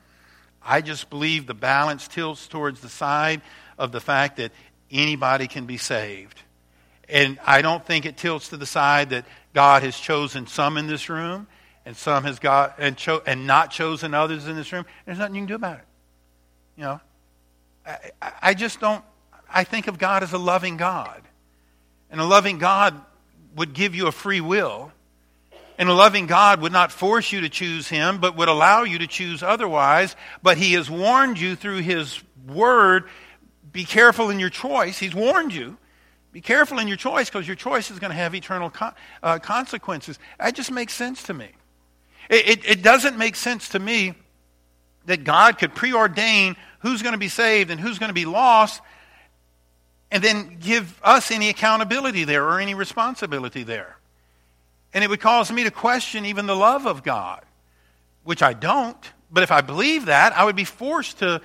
I 0.63 0.81
just 0.81 1.09
believe 1.09 1.47
the 1.47 1.53
balance 1.53 2.07
tilts 2.07 2.47
towards 2.47 2.81
the 2.81 2.89
side 2.89 3.41
of 3.77 3.91
the 3.91 4.01
fact 4.01 4.38
that 4.38 4.51
anybody 4.91 5.47
can 5.47 5.65
be 5.65 5.78
saved. 5.78 6.41
And 7.08 7.39
I 7.45 7.62
don't 7.62 7.86
think 7.86 8.06
it 8.06 8.17
tilts 8.17 8.49
to 8.49 8.58
the 8.58 8.65
side 8.65 9.10
that 9.10 9.25
God 9.54 9.84
has 9.84 9.97
chosen 9.97 10.45
some 10.47 10.78
in 10.78 10.88
this 10.88 11.10
room 11.10 11.47
and 11.86 11.97
some 11.97 12.23
has 12.23 12.38
got 12.38 12.75
and, 12.78 12.95
cho- 12.95 13.23
and 13.25 13.47
not 13.47 13.71
chosen 13.71 14.13
others 14.13 14.47
in 14.47 14.56
this 14.56 14.71
room. 14.71 14.86
There's 15.06 15.17
nothing 15.17 15.36
you 15.36 15.41
can 15.41 15.47
do 15.47 15.56
about 15.56 15.80
it. 15.80 15.86
You 16.78 16.84
know, 16.84 17.02
I, 17.86 18.32
I 18.41 18.54
just 18.54 18.80
don't. 18.80 19.04
I 19.52 19.63
think 19.63 19.88
of 19.88 19.97
God 19.97 20.21
as 20.21 20.32
a 20.34 20.38
loving 20.38 20.78
God. 20.78 21.21
And 22.12 22.21
a 22.21 22.25
loving 22.25 22.60
God 22.60 22.99
would 23.56 23.73
give 23.73 23.95
you 23.95 24.08
a 24.08 24.12
free 24.12 24.41
will. 24.41 24.91
And 25.78 25.89
a 25.89 25.93
loving 25.93 26.28
God 26.28 26.62
would 26.62 26.71
not 26.71 26.91
force 26.91 27.32
you 27.32 27.41
to 27.41 27.49
choose 27.49 27.88
Him, 27.88 28.19
but 28.19 28.36
would 28.36 28.49
allow 28.49 28.84
you 28.84 28.99
to 28.99 29.08
choose 29.08 29.41
otherwise. 29.41 30.15
But 30.43 30.58
He 30.58 30.73
has 30.73 30.89
warned 30.89 31.39
you 31.39 31.56
through 31.56 31.78
His 31.78 32.21
Word 32.47 33.06
be 33.71 33.86
careful 33.86 34.29
in 34.29 34.39
your 34.39 34.49
choice. 34.49 34.97
He's 34.97 35.13
warned 35.13 35.53
you. 35.53 35.77
Be 36.32 36.41
careful 36.41 36.79
in 36.79 36.88
your 36.88 36.97
choice 36.97 37.29
because 37.29 37.47
your 37.47 37.55
choice 37.55 37.89
is 37.89 37.99
going 37.99 38.12
to 38.12 38.17
have 38.17 38.36
eternal 38.36 38.71
uh, 39.23 39.39
consequences. 39.39 40.19
That 40.39 40.55
just 40.55 40.71
makes 40.71 40.93
sense 40.93 41.23
to 41.23 41.34
me. 41.34 41.49
It, 42.29 42.47
it, 42.47 42.65
it 42.65 42.82
doesn't 42.84 43.17
make 43.17 43.36
sense 43.36 43.69
to 43.69 43.79
me 43.79 44.13
that 45.05 45.23
God 45.23 45.58
could 45.58 45.73
preordain 45.73 46.55
who's 46.79 47.01
going 47.01 47.13
to 47.13 47.19
be 47.19 47.29
saved 47.29 47.71
and 47.71 47.79
who's 47.79 47.97
going 47.97 48.10
to 48.10 48.13
be 48.13 48.25
lost 48.25 48.82
and 50.12 50.23
then 50.23 50.58
give 50.60 50.99
us 51.03 51.32
any 51.32 51.49
accountability 51.49 52.23
there 52.23 52.45
or 52.45 52.60
any 52.60 52.75
responsibility 52.75 53.63
there. 53.63 53.97
And 54.93 55.03
it 55.03 55.10
would 55.10 55.19
cause 55.19 55.51
me 55.51 55.63
to 55.63 55.71
question 55.71 56.25
even 56.25 56.47
the 56.47 56.55
love 56.55 56.88
of 56.88 57.03
God, 57.03 57.43
which 58.23 58.41
I 58.41 58.53
don't. 58.53 58.97
But 59.32 59.43
if 59.43 59.51
I 59.51 59.62
believe 59.62 60.05
that, 60.05 60.36
I 60.36 60.45
would 60.45 60.55
be 60.55 60.63
forced 60.63 61.19
to 61.19 61.41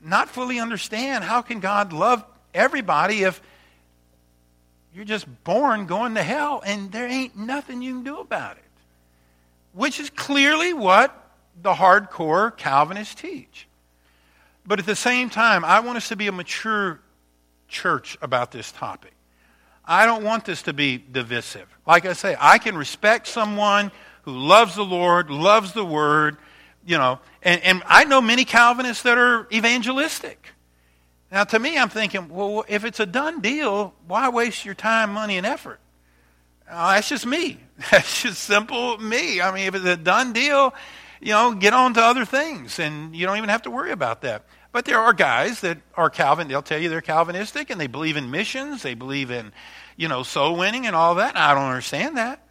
not 0.00 0.28
fully 0.28 0.58
understand 0.58 1.24
how 1.24 1.42
can 1.42 1.60
God 1.60 1.92
love 1.92 2.24
everybody 2.54 3.22
if 3.22 3.40
you're 4.94 5.04
just 5.04 5.26
born 5.44 5.86
going 5.86 6.14
to 6.14 6.22
hell 6.22 6.62
and 6.64 6.90
there 6.90 7.06
ain't 7.06 7.36
nothing 7.36 7.82
you 7.82 7.92
can 7.94 8.04
do 8.04 8.18
about 8.18 8.56
it. 8.56 8.62
Which 9.72 10.00
is 10.00 10.08
clearly 10.10 10.72
what 10.72 11.14
the 11.60 11.74
hardcore 11.74 12.56
Calvinists 12.56 13.14
teach. 13.14 13.68
But 14.66 14.78
at 14.78 14.86
the 14.86 14.96
same 14.96 15.30
time, 15.30 15.64
I 15.64 15.80
want 15.80 15.96
us 15.98 16.08
to 16.08 16.16
be 16.16 16.26
a 16.26 16.32
mature 16.32 17.00
church 17.68 18.16
about 18.22 18.52
this 18.52 18.72
topic. 18.72 19.12
I 19.84 20.06
don't 20.06 20.24
want 20.24 20.44
this 20.44 20.62
to 20.62 20.72
be 20.72 20.98
divisive. 20.98 21.68
Like 21.86 22.06
I 22.06 22.14
say, 22.14 22.36
I 22.38 22.58
can 22.58 22.76
respect 22.76 23.28
someone 23.28 23.92
who 24.22 24.32
loves 24.32 24.74
the 24.74 24.84
Lord, 24.84 25.30
loves 25.30 25.72
the 25.72 25.84
Word, 25.84 26.38
you 26.86 26.96
know, 26.96 27.18
and, 27.42 27.60
and 27.62 27.82
I 27.86 28.04
know 28.04 28.20
many 28.20 28.44
Calvinists 28.44 29.02
that 29.02 29.18
are 29.18 29.48
evangelistic. 29.52 30.52
Now, 31.30 31.42
to 31.44 31.58
me, 31.58 31.76
I'm 31.76 31.88
thinking, 31.88 32.28
well, 32.28 32.64
if 32.68 32.84
it's 32.84 33.00
a 33.00 33.06
done 33.06 33.40
deal, 33.40 33.92
why 34.06 34.28
waste 34.28 34.64
your 34.64 34.74
time, 34.74 35.12
money, 35.12 35.36
and 35.36 35.44
effort? 35.44 35.80
Uh, 36.70 36.94
that's 36.94 37.08
just 37.08 37.26
me. 37.26 37.60
That's 37.90 38.22
just 38.22 38.42
simple 38.42 38.96
me. 38.96 39.40
I 39.40 39.54
mean, 39.54 39.66
if 39.66 39.74
it's 39.74 39.84
a 39.84 39.98
done 39.98 40.32
deal, 40.32 40.72
you 41.20 41.32
know, 41.32 41.54
get 41.54 41.74
on 41.74 41.92
to 41.94 42.02
other 42.02 42.24
things, 42.24 42.78
and 42.78 43.14
you 43.14 43.26
don't 43.26 43.36
even 43.36 43.50
have 43.50 43.62
to 43.62 43.70
worry 43.70 43.92
about 43.92 44.22
that. 44.22 44.46
But 44.72 44.86
there 44.86 44.98
are 44.98 45.12
guys 45.12 45.60
that 45.60 45.78
are 45.94 46.08
Calvin. 46.08 46.48
They'll 46.48 46.62
tell 46.62 46.80
you 46.80 46.88
they're 46.88 47.02
Calvinistic, 47.02 47.68
and 47.68 47.78
they 47.78 47.86
believe 47.86 48.16
in 48.16 48.30
missions. 48.30 48.82
They 48.82 48.94
believe 48.94 49.30
in, 49.30 49.52
you 49.96 50.08
know, 50.08 50.22
soul 50.22 50.56
winning 50.56 50.86
and 50.86 50.96
all 50.96 51.16
that. 51.16 51.36
I 51.36 51.54
don't 51.54 51.64
understand 51.64 52.16
that. 52.16 52.45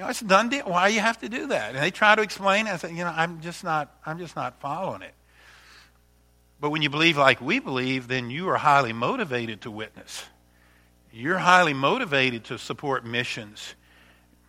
You 0.00 0.04
know, 0.06 0.10
it's 0.10 0.22
a 0.22 0.24
done 0.24 0.48
deal. 0.48 0.64
Why 0.64 0.88
you 0.88 1.00
have 1.00 1.18
to 1.18 1.28
do 1.28 1.48
that? 1.48 1.74
And 1.74 1.82
they 1.82 1.90
try 1.90 2.14
to 2.14 2.22
explain. 2.22 2.66
I 2.66 2.78
say, 2.78 2.88
you 2.88 3.04
know, 3.04 3.12
I'm 3.14 3.42
just 3.42 3.62
not. 3.62 3.94
I'm 4.06 4.18
just 4.18 4.34
not 4.34 4.58
following 4.58 5.02
it. 5.02 5.12
But 6.58 6.70
when 6.70 6.80
you 6.80 6.88
believe 6.88 7.18
like 7.18 7.42
we 7.42 7.58
believe, 7.58 8.08
then 8.08 8.30
you 8.30 8.48
are 8.48 8.56
highly 8.56 8.94
motivated 8.94 9.60
to 9.62 9.70
witness. 9.70 10.24
You're 11.12 11.36
highly 11.36 11.74
motivated 11.74 12.44
to 12.44 12.58
support 12.58 13.04
missions 13.04 13.74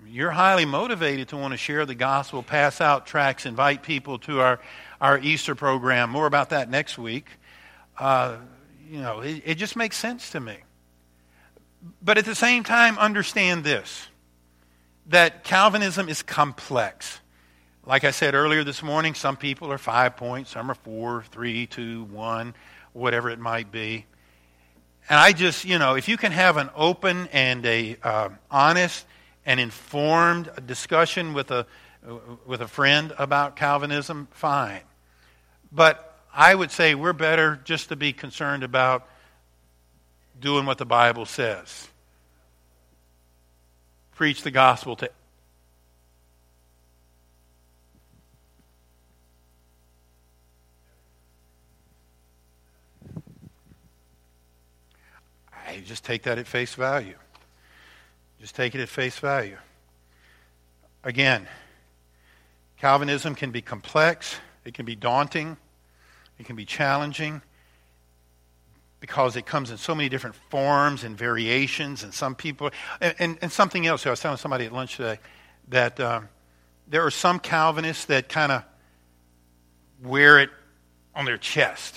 you're 0.08 0.32
highly 0.32 0.66
motivated 0.66 1.30
to 1.30 1.38
want 1.38 1.54
to 1.54 1.58
share 1.58 1.86
the 1.86 1.96
gospel, 1.96 2.42
pass 2.42 2.82
out 2.82 3.06
tracts, 3.06 3.46
invite 3.46 3.84
people 3.84 4.18
to 4.20 4.42
our, 4.42 4.60
our 5.00 5.20
Easter 5.20 5.54
program. 5.54 6.10
More 6.10 6.26
about 6.26 6.50
that 6.50 6.70
next 6.70 6.98
week. 6.98 7.28
Uh, 8.00 8.38
you 8.90 9.00
know, 9.00 9.22
it, 9.22 9.44
it 9.46 9.56
just 9.56 9.76
makes 9.76 9.96
sense 9.96 10.32
to 10.32 10.40
me. 10.40 10.58
But 12.02 12.18
at 12.18 12.26
the 12.26 12.36
same 12.36 12.64
time, 12.64 12.98
understand 12.98 13.64
this 13.64 14.08
that 15.12 15.44
Calvinism 15.44 16.08
is 16.08 16.24
complex. 16.24 17.20
Like 17.86 18.06
I 18.06 18.12
said 18.12 18.34
earlier 18.34 18.64
this 18.64 18.82
morning, 18.82 19.14
some 19.14 19.36
people 19.36 19.72
are 19.72 19.78
five 19.78 20.16
points, 20.16 20.52
some 20.52 20.72
are 20.72 20.76
four, 20.76 21.24
three, 21.32 21.68
two, 21.68 22.06
one, 22.06 22.56
whatever 22.94 23.30
it 23.30 23.40
might 23.40 23.72
be. 23.72 24.06
And 25.10 25.20
I 25.20 25.34
just, 25.34 25.66
you 25.66 25.80
know, 25.80 25.96
if 25.96 26.08
you 26.08 26.16
can 26.16 26.32
have 26.32 26.56
an 26.56 26.70
open 26.76 27.28
and 27.34 27.66
a 27.66 27.98
uh, 28.02 28.30
honest 28.50 29.06
and 29.46 29.60
informed 29.60 30.50
discussion 30.66 31.34
with 31.34 31.52
a, 31.52 31.66
with 32.46 32.62
a 32.62 32.68
friend 32.68 33.14
about 33.18 33.58
Calvinism, 33.58 34.30
fine. 34.32 34.82
But 35.74 36.18
I 36.34 36.56
would 36.56 36.72
say 36.72 36.96
we're 36.96 37.12
better 37.12 37.60
just 37.66 37.90
to 37.90 37.98
be 37.98 38.14
concerned 38.14 38.64
about 38.64 39.08
doing 40.40 40.66
what 40.66 40.78
the 40.78 40.86
Bible 40.86 41.26
says. 41.26 41.91
Preach 44.22 44.44
the 44.44 44.52
gospel 44.52 44.96
to 44.98 45.10
I 55.52 55.82
just 55.84 56.06
take 56.06 56.22
that 56.22 56.38
at 56.38 56.46
face 56.46 56.76
value. 56.76 57.16
Just 58.40 58.54
take 58.54 58.76
it 58.76 58.82
at 58.82 58.90
face 58.90 59.18
value. 59.18 59.58
Again, 61.04 61.48
Calvinism 62.78 63.34
can 63.34 63.50
be 63.50 63.64
complex, 63.64 64.36
it 64.66 64.76
can 64.76 64.86
be 64.86 64.96
daunting, 64.96 65.58
it 66.38 66.46
can 66.46 66.56
be 66.56 66.66
challenging 66.66 67.42
because 69.02 69.36
it 69.36 69.48
comes 69.48 69.72
in 69.72 69.78
so 69.78 69.94
many 69.94 70.08
different 70.08 70.36
forms 70.50 71.04
and 71.04 71.18
variations, 71.18 72.04
and 72.04 72.14
some 72.14 72.36
people, 72.36 72.70
and, 73.02 73.16
and, 73.20 73.38
and 73.42 73.52
something 73.52 73.86
else. 73.86 74.06
I 74.06 74.12
was 74.12 74.22
telling 74.22 74.38
somebody 74.38 74.66
at 74.66 74.72
lunch 74.72 74.96
today 74.96 75.20
that 75.70 76.00
um, 76.00 76.30
there 76.88 77.06
are 77.06 77.12
some 77.12 77.40
Calvinists 77.40 78.06
that 78.06 78.30
kind 78.30 78.52
of 78.52 78.64
wear 80.04 80.40
it 80.40 80.52
on 81.16 81.26
their 81.26 81.38
chest, 81.38 81.96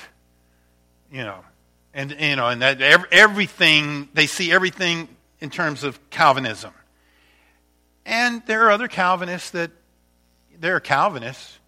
you 1.12 1.22
know, 1.22 1.44
and 1.92 2.16
you 2.18 2.36
know, 2.36 2.48
and 2.48 2.62
that 2.62 2.80
everything 2.80 4.08
they 4.14 4.26
see 4.26 4.50
everything 4.50 5.06
in 5.40 5.50
terms 5.50 5.84
of 5.84 6.10
Calvinism. 6.10 6.72
And 8.06 8.42
there 8.46 8.66
are 8.66 8.70
other 8.70 8.88
Calvinists 8.88 9.50
that 9.50 9.70
they're 10.58 10.80
Calvinists, 10.80 11.58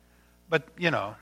but 0.49 0.67
you 0.79 0.91
know, 0.91 1.15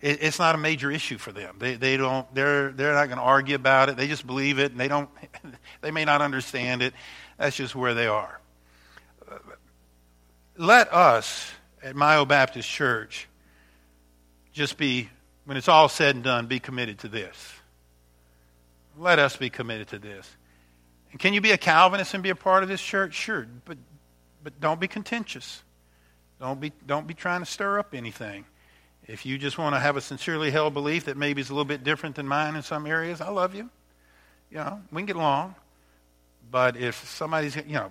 it, 0.00 0.22
it's 0.22 0.38
not 0.38 0.54
a 0.54 0.58
major 0.58 0.90
issue 0.90 1.18
for 1.18 1.32
them. 1.32 1.56
They, 1.58 1.74
they 1.76 1.96
don't. 1.96 2.32
They're 2.34 2.70
they're 2.70 2.94
not 2.94 3.06
going 3.06 3.18
to 3.18 3.24
argue 3.24 3.56
about 3.56 3.88
it. 3.88 3.96
They 3.96 4.06
just 4.06 4.26
believe 4.26 4.58
it, 4.58 4.72
and 4.72 4.80
they 4.80 4.88
don't. 4.88 5.08
they 5.80 5.90
may 5.90 6.04
not 6.04 6.22
understand 6.22 6.82
it. 6.82 6.94
That's 7.38 7.56
just 7.56 7.74
where 7.74 7.94
they 7.94 8.06
are. 8.06 8.40
Let 10.56 10.92
us 10.92 11.52
at 11.82 11.94
Myo 11.94 12.24
Baptist 12.24 12.68
Church 12.68 13.28
just 14.52 14.78
be, 14.78 15.10
when 15.44 15.58
it's 15.58 15.68
all 15.68 15.88
said 15.88 16.14
and 16.14 16.24
done, 16.24 16.46
be 16.46 16.58
committed 16.58 17.00
to 17.00 17.08
this. 17.08 17.52
Let 18.98 19.18
us 19.18 19.36
be 19.36 19.50
committed 19.50 19.88
to 19.88 19.98
this. 19.98 20.34
And 21.10 21.20
can 21.20 21.34
you 21.34 21.42
be 21.42 21.50
a 21.50 21.58
Calvinist 21.58 22.14
and 22.14 22.22
be 22.22 22.30
a 22.30 22.34
part 22.34 22.62
of 22.62 22.70
this 22.70 22.80
church? 22.80 23.12
Sure, 23.14 23.46
but 23.64 23.76
but 24.42 24.60
don't 24.60 24.80
be 24.80 24.88
contentious. 24.88 25.62
Don't 26.40 26.60
be 26.60 26.72
don't 26.86 27.06
be 27.06 27.14
trying 27.14 27.40
to 27.40 27.46
stir 27.46 27.78
up 27.78 27.94
anything. 27.94 28.46
If 29.08 29.24
you 29.24 29.38
just 29.38 29.56
want 29.56 29.74
to 29.74 29.78
have 29.78 29.96
a 29.96 30.00
sincerely 30.00 30.50
held 30.50 30.74
belief 30.74 31.04
that 31.04 31.16
maybe 31.16 31.40
is 31.40 31.50
a 31.50 31.52
little 31.52 31.64
bit 31.64 31.84
different 31.84 32.16
than 32.16 32.26
mine 32.26 32.56
in 32.56 32.62
some 32.62 32.86
areas, 32.86 33.20
I 33.20 33.30
love 33.30 33.54
you. 33.54 33.70
You 34.50 34.58
know, 34.58 34.80
we 34.90 35.00
can 35.00 35.06
get 35.06 35.16
along. 35.16 35.54
But 36.50 36.76
if 36.76 37.08
somebody's, 37.08 37.56
you 37.56 37.74
know, 37.74 37.90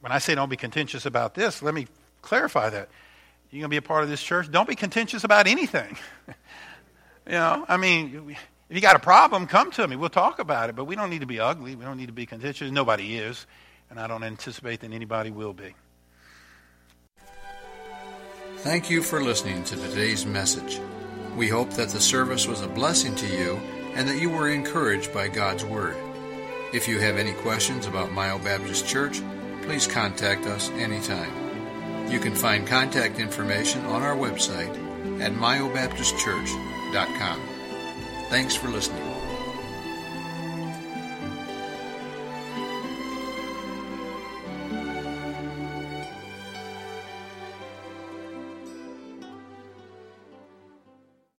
when 0.00 0.12
I 0.12 0.18
say 0.18 0.34
don't 0.34 0.48
be 0.48 0.56
contentious 0.56 1.06
about 1.06 1.34
this, 1.34 1.62
let 1.62 1.74
me 1.74 1.86
clarify 2.22 2.70
that. 2.70 2.88
You're 3.50 3.60
going 3.60 3.70
to 3.70 3.74
be 3.74 3.76
a 3.76 3.82
part 3.82 4.02
of 4.02 4.10
this 4.10 4.22
church. 4.22 4.50
Don't 4.50 4.68
be 4.68 4.74
contentious 4.74 5.24
about 5.24 5.46
anything. 5.46 5.96
you 7.26 7.32
know, 7.32 7.64
I 7.68 7.76
mean, 7.76 8.36
if 8.68 8.74
you 8.74 8.80
got 8.80 8.96
a 8.96 9.00
problem, 9.00 9.46
come 9.46 9.70
to 9.72 9.86
me. 9.86 9.94
We'll 9.94 10.10
talk 10.10 10.40
about 10.40 10.68
it. 10.68 10.76
But 10.76 10.84
we 10.84 10.96
don't 10.96 11.10
need 11.10 11.20
to 11.20 11.26
be 11.26 11.38
ugly. 11.38 11.76
We 11.76 11.84
don't 11.84 11.96
need 11.96 12.06
to 12.06 12.12
be 12.12 12.26
contentious. 12.26 12.70
Nobody 12.70 13.18
is. 13.18 13.46
And 13.88 14.00
I 14.00 14.08
don't 14.08 14.24
anticipate 14.24 14.80
that 14.80 14.92
anybody 14.92 15.30
will 15.30 15.52
be. 15.52 15.74
Thank 18.66 18.90
you 18.90 19.00
for 19.00 19.22
listening 19.22 19.62
to 19.62 19.76
today's 19.76 20.26
message. 20.26 20.80
We 21.36 21.46
hope 21.46 21.70
that 21.74 21.90
the 21.90 22.00
service 22.00 22.48
was 22.48 22.62
a 22.62 22.68
blessing 22.68 23.14
to 23.14 23.28
you 23.28 23.60
and 23.94 24.08
that 24.08 24.20
you 24.20 24.28
were 24.28 24.50
encouraged 24.50 25.14
by 25.14 25.28
God's 25.28 25.64
Word. 25.64 25.96
If 26.74 26.88
you 26.88 26.98
have 26.98 27.16
any 27.16 27.32
questions 27.32 27.86
about 27.86 28.10
Myo 28.10 28.40
Baptist 28.40 28.84
Church, 28.84 29.22
please 29.62 29.86
contact 29.86 30.46
us 30.46 30.68
anytime. 30.70 32.10
You 32.10 32.18
can 32.18 32.34
find 32.34 32.66
contact 32.66 33.20
information 33.20 33.86
on 33.86 34.02
our 34.02 34.16
website 34.16 34.74
at 35.20 35.30
myobaptistchurch.com. 35.30 37.40
Thanks 38.30 38.56
for 38.56 38.66
listening. 38.66 39.15